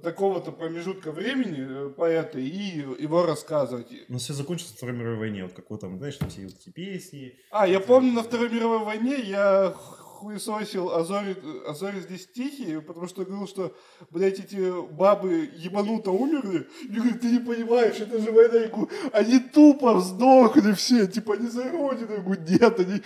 [0.02, 3.88] такого-то промежутка времени э, поэта и его рассказывать.
[4.08, 5.44] Нас все закончилось на Второй мировой войне.
[5.44, 7.38] Вот как вот там, знаешь, там все вот эти песни.
[7.50, 9.74] А, я помню, на Второй мировой войне я
[10.20, 11.34] хуесосил Азори,
[11.66, 13.74] Азори здесь тихие, потому что говорил, что,
[14.10, 16.68] блядь, эти бабы ебануто умерли.
[16.82, 18.58] И говорит, ты не понимаешь, это же война.
[18.58, 22.12] Я говорю, они тупо сдохли все, типа, они за родину.
[22.12, 23.02] Я говорю, нет, они...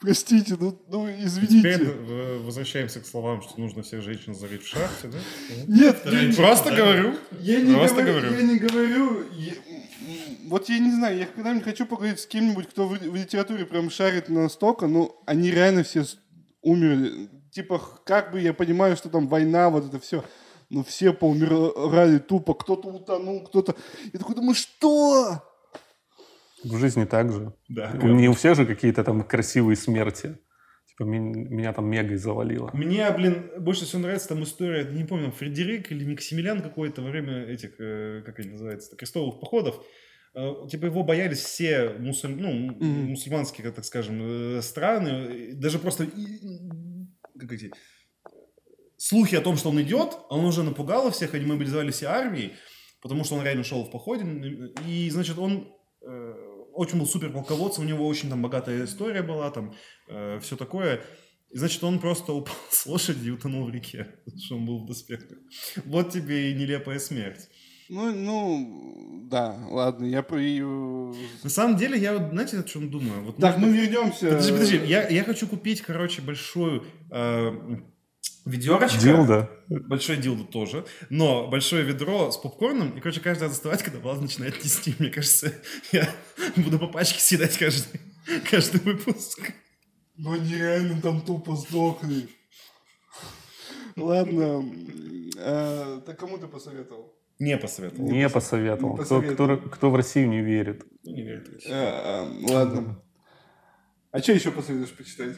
[0.00, 1.78] Простите, ну, ну Теперь извините.
[1.84, 5.18] э, возвращаемся к словам, что нужно всех женщин зарыть в шахте, да?
[5.66, 7.14] Нет, я не- Просто говорю.
[7.38, 8.36] Я не, Просто говорю, говорю.
[8.36, 9.24] я не говорю.
[9.32, 9.52] я-
[10.46, 13.90] вот я не знаю, я когда-нибудь хочу поговорить с кем-нибудь, кто в, в литературе прям
[13.90, 16.04] шарит настолько, ну, они реально все
[16.62, 17.28] умерли.
[17.52, 20.24] Типа, как бы я понимаю, что там война, вот это все.
[20.70, 23.74] Ну, все поумирали тупо, кто-то утонул, кто-то...
[24.12, 25.42] Я такой думаю, что?
[26.64, 27.52] В жизни так же.
[27.68, 27.92] Да.
[28.02, 30.38] Не у всех же какие-то там красивые смерти.
[30.86, 32.70] Типа мен- меня там мегой завалило.
[32.74, 37.44] Мне, блин, больше всего нравится там история, не помню, Фредерик или Максимилиан какой-то во время
[37.44, 39.82] этих, э, как они называются, крестовых походов.
[40.34, 42.50] Э, Типа его боялись все мусуль- ну,
[42.80, 45.52] мусульманские, так скажем, э, страны.
[45.54, 46.06] Даже просто
[47.38, 47.70] как эти,
[48.98, 52.52] слухи о том, что он идет, он уже напугал всех, они мобилизовали все армии,
[53.00, 54.24] потому что он реально шел в походе.
[54.86, 55.72] И, значит, он
[56.72, 59.74] очень был супер полководцем, у него очень там богатая история была, там
[60.40, 61.02] все такое.
[61.50, 64.84] И, значит, он просто упал с лошади и утонул в реке, потому что он был
[64.84, 65.38] в доспехах.
[65.84, 67.48] Вот тебе и нелепая смерть.
[67.88, 73.24] Ну, ну, да, ладно, я э, На самом деле, я, вот, знаете, о чем думаю?
[73.24, 74.28] Вот Так, может мы вернемся...
[74.28, 77.50] Подожди, подожди, я, я хочу купить, короче, большую, э,
[78.46, 78.98] Ведерочка.
[78.98, 79.50] Дилда.
[79.68, 80.86] Большой дилдо тоже.
[81.10, 82.90] Но большое ведро с попкорном.
[82.96, 84.94] И, короче, каждый раз доставать, когда Влад начинает нести.
[84.98, 85.52] Мне кажется,
[85.92, 86.08] я
[86.56, 88.00] буду по пачке съедать каждый,
[88.50, 89.52] каждый выпуск.
[90.16, 92.28] Ну нереально там тупо сдохли.
[93.96, 94.64] Ладно.
[95.36, 97.14] э, Так кому ты посоветовал?
[97.38, 98.10] Не посоветовал.
[98.10, 98.98] Не посоветовал.
[98.98, 99.56] Не Кто, посоветовал.
[99.58, 100.84] кто, кто в Россию не верит.
[101.04, 101.48] Не верит.
[101.66, 103.02] Э, э, Ладно.
[104.12, 105.36] А что еще посоветуешь почитать?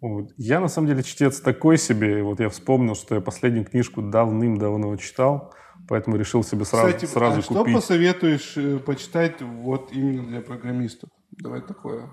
[0.00, 0.30] Вот.
[0.36, 2.22] Я, на самом деле, чтец такой себе.
[2.22, 5.54] Вот я вспомнил, что я последнюю книжку давным-давно читал,
[5.88, 7.74] поэтому решил себе сразу, Кстати, сразу а что купить.
[7.74, 11.08] посоветуешь э, почитать вот именно для программистов?
[11.32, 12.10] Давай такое.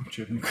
[0.00, 0.46] Учебник.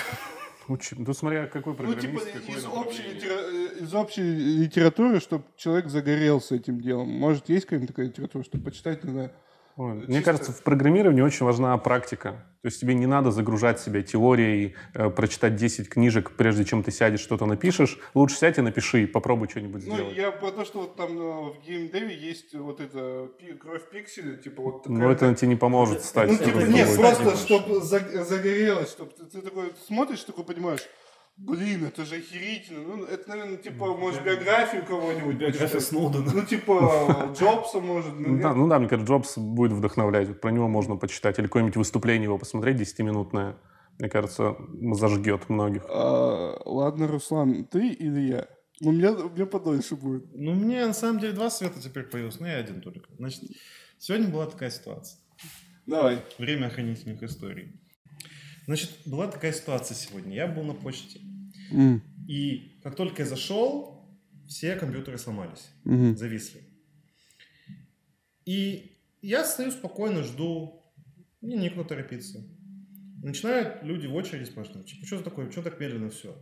[0.67, 5.43] Учи- Ну, смотря какой Ну, программист, типа, какое из общей, литера- из общей литературы, чтобы
[5.57, 7.09] человек загорелся этим делом.
[7.09, 9.31] Может, есть какая-нибудь такая литература, чтобы почитать, не знаю.
[9.77, 12.45] Ой, Мне кажется, в программировании очень важна практика.
[12.61, 16.91] То есть тебе не надо загружать себя теорией, э, прочитать 10 книжек, прежде чем ты
[16.91, 17.97] сядешь, что-то напишешь.
[18.13, 20.15] Лучше сядь и напиши, и попробуй что-нибудь Ну, сделать.
[20.15, 21.21] я про то, что вот там э,
[21.53, 24.99] в геймдеве есть вот это пи- кровь пикселя, типа вот такая...
[24.99, 29.41] Но это тебе не поможет стать Ну, типа, нет, просто, чтобы загорелось, чтобы ты, ты
[29.41, 30.81] такой смотришь, такой понимаешь,
[31.37, 32.81] блин, это же охерительно.
[32.81, 35.79] Ну, это, наверное, типа, может, биографию кого-нибудь Биография.
[35.79, 36.31] Сноудена.
[36.33, 40.27] Ну, типа, Джобса, может, Ну да, ну да, мне кажется, Джобс будет вдохновлять.
[40.27, 41.39] Вот Про него можно почитать.
[41.39, 43.57] Или какое-нибудь выступление его посмотреть 10-минутное.
[43.99, 44.55] Мне кажется,
[44.93, 45.83] зажгет многих.
[45.87, 48.47] А, ладно, Руслан, ты или я?
[48.83, 50.25] У меня, у меня подольше будет.
[50.33, 53.09] Ну, мне на самом деле два света теперь появилось, но я один только.
[53.17, 53.43] Значит,
[53.99, 55.19] сегодня была такая ситуация.
[55.85, 56.23] Давай.
[56.37, 57.80] Время охранительных историй.
[58.65, 60.35] Значит, была такая ситуация сегодня.
[60.35, 61.19] Я был на почте.
[61.71, 64.05] М, И как только я зашел,
[64.47, 66.15] все компьютеры сломались, мгм.
[66.15, 66.61] зависли.
[68.45, 70.83] И я стою спокойно, жду.
[71.41, 72.43] Мне некуда торопиться.
[73.23, 76.35] Начинают люди в очереди спрашивать, типа, что такое, что так медленно все?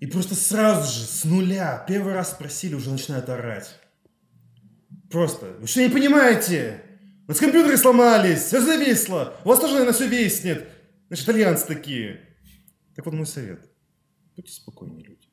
[0.00, 3.78] И просто сразу же, с нуля, первый раз спросили, уже начинают орать.
[5.10, 6.82] Просто, вы что не понимаете?
[7.26, 10.68] У нас компьютеры сломались, все зависло, у вас тоже, наверное, все виснет.
[11.08, 12.20] Значит, итальянцы такие.
[12.94, 13.60] Так вот мой совет.
[14.36, 15.28] Будьте спокойнее, люди.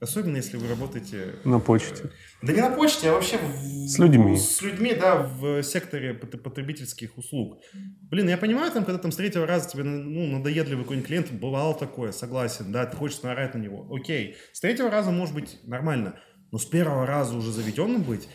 [0.00, 1.36] Особенно, если вы работаете...
[1.44, 2.10] На почте.
[2.42, 4.36] Да не на почте, а вообще в- С людьми.
[4.36, 7.60] С людьми, да, в секторе пот- потребительских услуг.
[8.02, 11.74] Блин, я понимаю, там, когда там с третьего раза тебе ну, надоедливый какой-нибудь клиент, бывало
[11.74, 13.88] такое, согласен, да, ты хочешь наорать на него.
[13.94, 14.36] Окей.
[14.52, 16.20] С третьего раза может быть нормально,
[16.52, 18.28] но с первого раза уже заведенным быть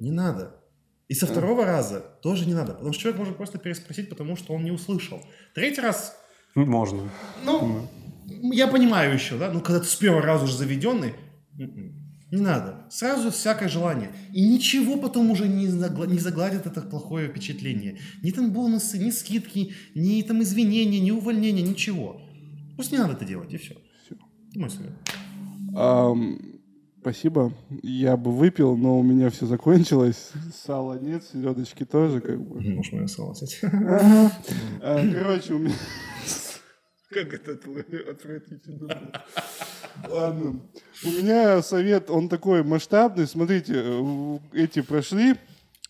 [0.00, 0.59] не надо.
[1.10, 4.54] И со второго раза тоже не надо, потому что человек может просто переспросить, потому что
[4.54, 5.20] он не услышал.
[5.56, 6.16] Третий раз
[6.54, 7.10] Можно.
[7.44, 7.88] ну,
[8.52, 11.14] я понимаю еще, да, ну, когда ты с первого раза уже заведенный,
[11.58, 12.86] м-м, не надо.
[12.90, 14.12] Сразу всякое желание.
[14.32, 17.98] И ничего потом уже не, загла- не загладит это плохое впечатление.
[18.22, 22.22] Ни там бонусы, ни скидки, ни там извинения, ни увольнения, ничего.
[22.76, 23.74] Просто не надо это делать, и все.
[24.54, 24.92] Мой совет.
[25.76, 26.38] Ам,
[27.00, 27.52] спасибо.
[27.82, 30.30] Я бы выпил, но у меня все закончилось.
[30.54, 32.60] Сала нет, селедочки тоже, как бы.
[32.60, 33.60] Можешь мое слово взять.
[33.62, 35.74] А, Короче, у меня...
[37.10, 37.52] Как это
[38.08, 39.12] отвратительно.
[40.08, 40.60] Ладно.
[41.04, 43.26] У меня совет, он такой масштабный.
[43.26, 45.34] Смотрите, э, эти прошли,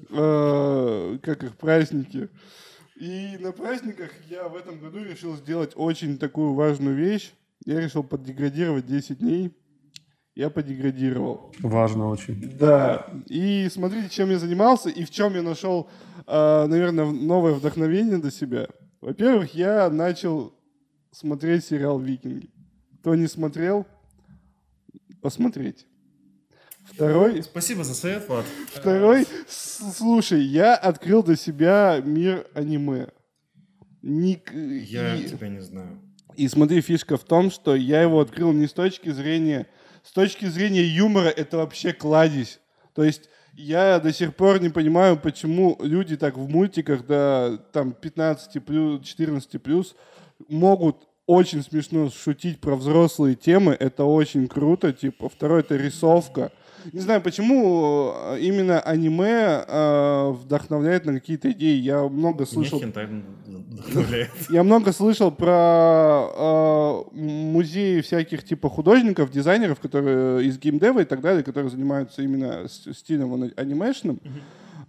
[0.08, 2.30] э, как их, праздники.
[2.98, 7.32] И на праздниках я в этом году решил сделать очень такую важную вещь.
[7.66, 9.54] Я решил поддеградировать 10 дней.
[10.36, 11.52] Я поддеградировал.
[11.60, 12.56] Важно очень.
[12.58, 13.06] Да.
[13.26, 15.90] И смотрите, чем я занимался и в чем я нашел,
[16.26, 18.68] э, наверное, новое вдохновение для себя.
[19.00, 20.54] Во-первых, я начал
[21.10, 22.50] смотреть сериал «Викинги».
[23.00, 23.86] Кто не смотрел,
[25.20, 25.86] посмотрите.
[26.84, 28.44] Второй, Спасибо за совет, Влад.
[28.72, 33.08] второй, слушай, я открыл для себя мир аниме.
[34.02, 36.00] Ник- Я и- тебя не знаю.
[36.36, 39.66] и смотри, фишка в том, что я его открыл не с точки зрения...
[40.02, 42.60] С точки зрения юмора это вообще кладезь.
[42.94, 47.92] То есть я до сих пор не понимаю, почему люди так в мультиках до там
[47.92, 49.94] 15 плюс, 14 плюс
[50.48, 53.76] могут очень смешно шутить про взрослые темы.
[53.78, 54.92] Это очень круто.
[54.92, 56.50] Типа, второй это рисовка.
[56.92, 61.76] Не знаю, почему э, именно аниме э, вдохновляет на какие-то идеи.
[61.78, 62.78] Я много слышал
[64.50, 71.20] я много слышал про э, музеи всяких типа художников, дизайнеров, которые из геймдева и так
[71.20, 74.20] далее, которые занимаются именно стилем ани- анимешным.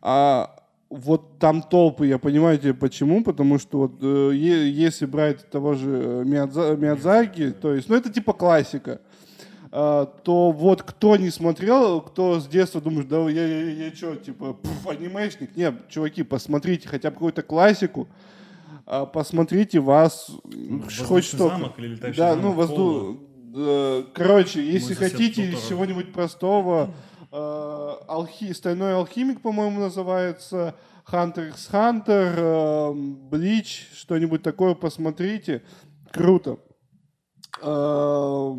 [0.02, 0.56] А
[0.90, 5.90] вот там толпы, я понимаю тебе почему, потому что вот э, если брать того же
[5.90, 9.00] э, Миядза- Миядзаки, то есть, ну это типа классика,
[9.72, 14.54] то вот кто не смотрел, кто с детства думает, да я, я, я, что, типа,
[14.54, 15.56] пф, анимешник?
[15.56, 18.10] Нет, чуваки, посмотрите хотя бы какую-то классику,
[18.86, 21.50] а, посмотрите вас, хоть Воздушный что.
[21.50, 23.28] замок или Да, замок ну, возду...
[23.56, 26.94] Э, Короче, если сосед хотите чего-нибудь простого,
[27.32, 28.52] э, алхи...
[28.54, 30.76] Стальной алхимик, по-моему, называется,
[31.10, 35.64] Hunter x Hunter, э, Блич, что-нибудь такое посмотрите.
[36.12, 36.60] Круто.
[37.62, 38.56] Э,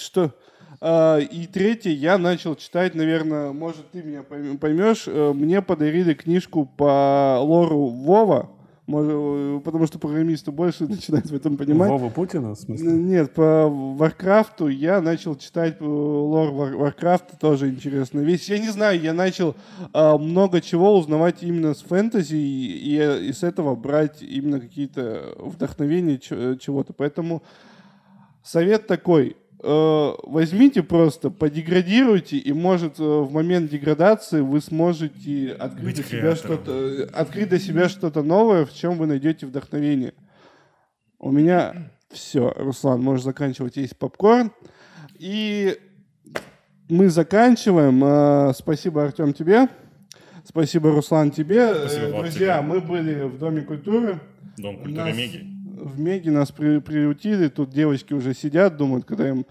[0.00, 0.32] Что?
[0.80, 6.14] Э, И третье, я начал читать, наверное, может, ты меня пойм- поймешь, э, мне подарили
[6.14, 8.50] книжку по лору Вова,
[8.86, 11.90] Может, потому что программисты больше начинают в этом понимать.
[11.90, 12.90] Вова Путина, в смысле?
[12.92, 18.48] Нет, по Варкрафту я начал читать э, лор Вар- Варкрафта, тоже интересная вещь.
[18.48, 19.56] Я не знаю, я начал
[19.92, 25.34] а, много чего узнавать именно с фэнтези и, и- и с этого брать именно какие-то
[25.38, 26.94] вдохновения чего-то.
[26.94, 27.42] Поэтому
[28.42, 29.36] совет такой.
[29.62, 36.36] Э, возьмите просто, подеградируйте, и может э, в момент деградации вы сможете открыть для себя
[36.36, 40.14] что-то, э, открыть для себя что-то новое, в чем вы найдете вдохновение.
[41.18, 44.52] У меня все, Руслан, можешь заканчивать есть попкорн.
[45.18, 45.76] И
[46.88, 48.54] мы заканчиваем.
[48.54, 49.68] Спасибо, Артем, тебе.
[50.44, 51.74] Спасибо, Руслан, тебе.
[51.74, 52.68] Спасибо Друзья, тебе.
[52.68, 54.20] мы были в Доме культуры.
[54.56, 55.57] Дом культуры Меги.
[55.88, 57.48] В Меге нас при- приютили.
[57.48, 59.46] Тут девочки уже сидят, думают, когда им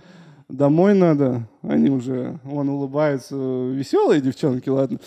[0.49, 1.47] домой надо.
[1.61, 3.35] Они уже, вон, улыбаются.
[3.35, 4.99] Веселые девчонки, ладно.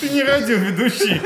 [0.00, 1.20] Ты не радиоведущий.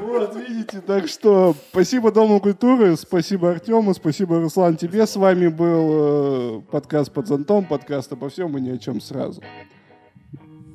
[0.00, 5.06] Вот, видите, так что спасибо Дому культуры, спасибо Артему, спасибо, Руслан, тебе.
[5.06, 9.42] С вами был э, подкаст «Под зонтом», подкаст обо всем и ни о чем сразу.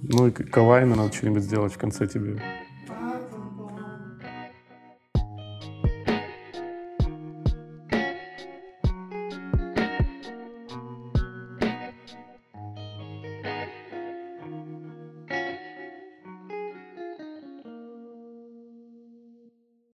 [0.03, 2.39] Ну и Кавайна надо что-нибудь сделать в конце тебе.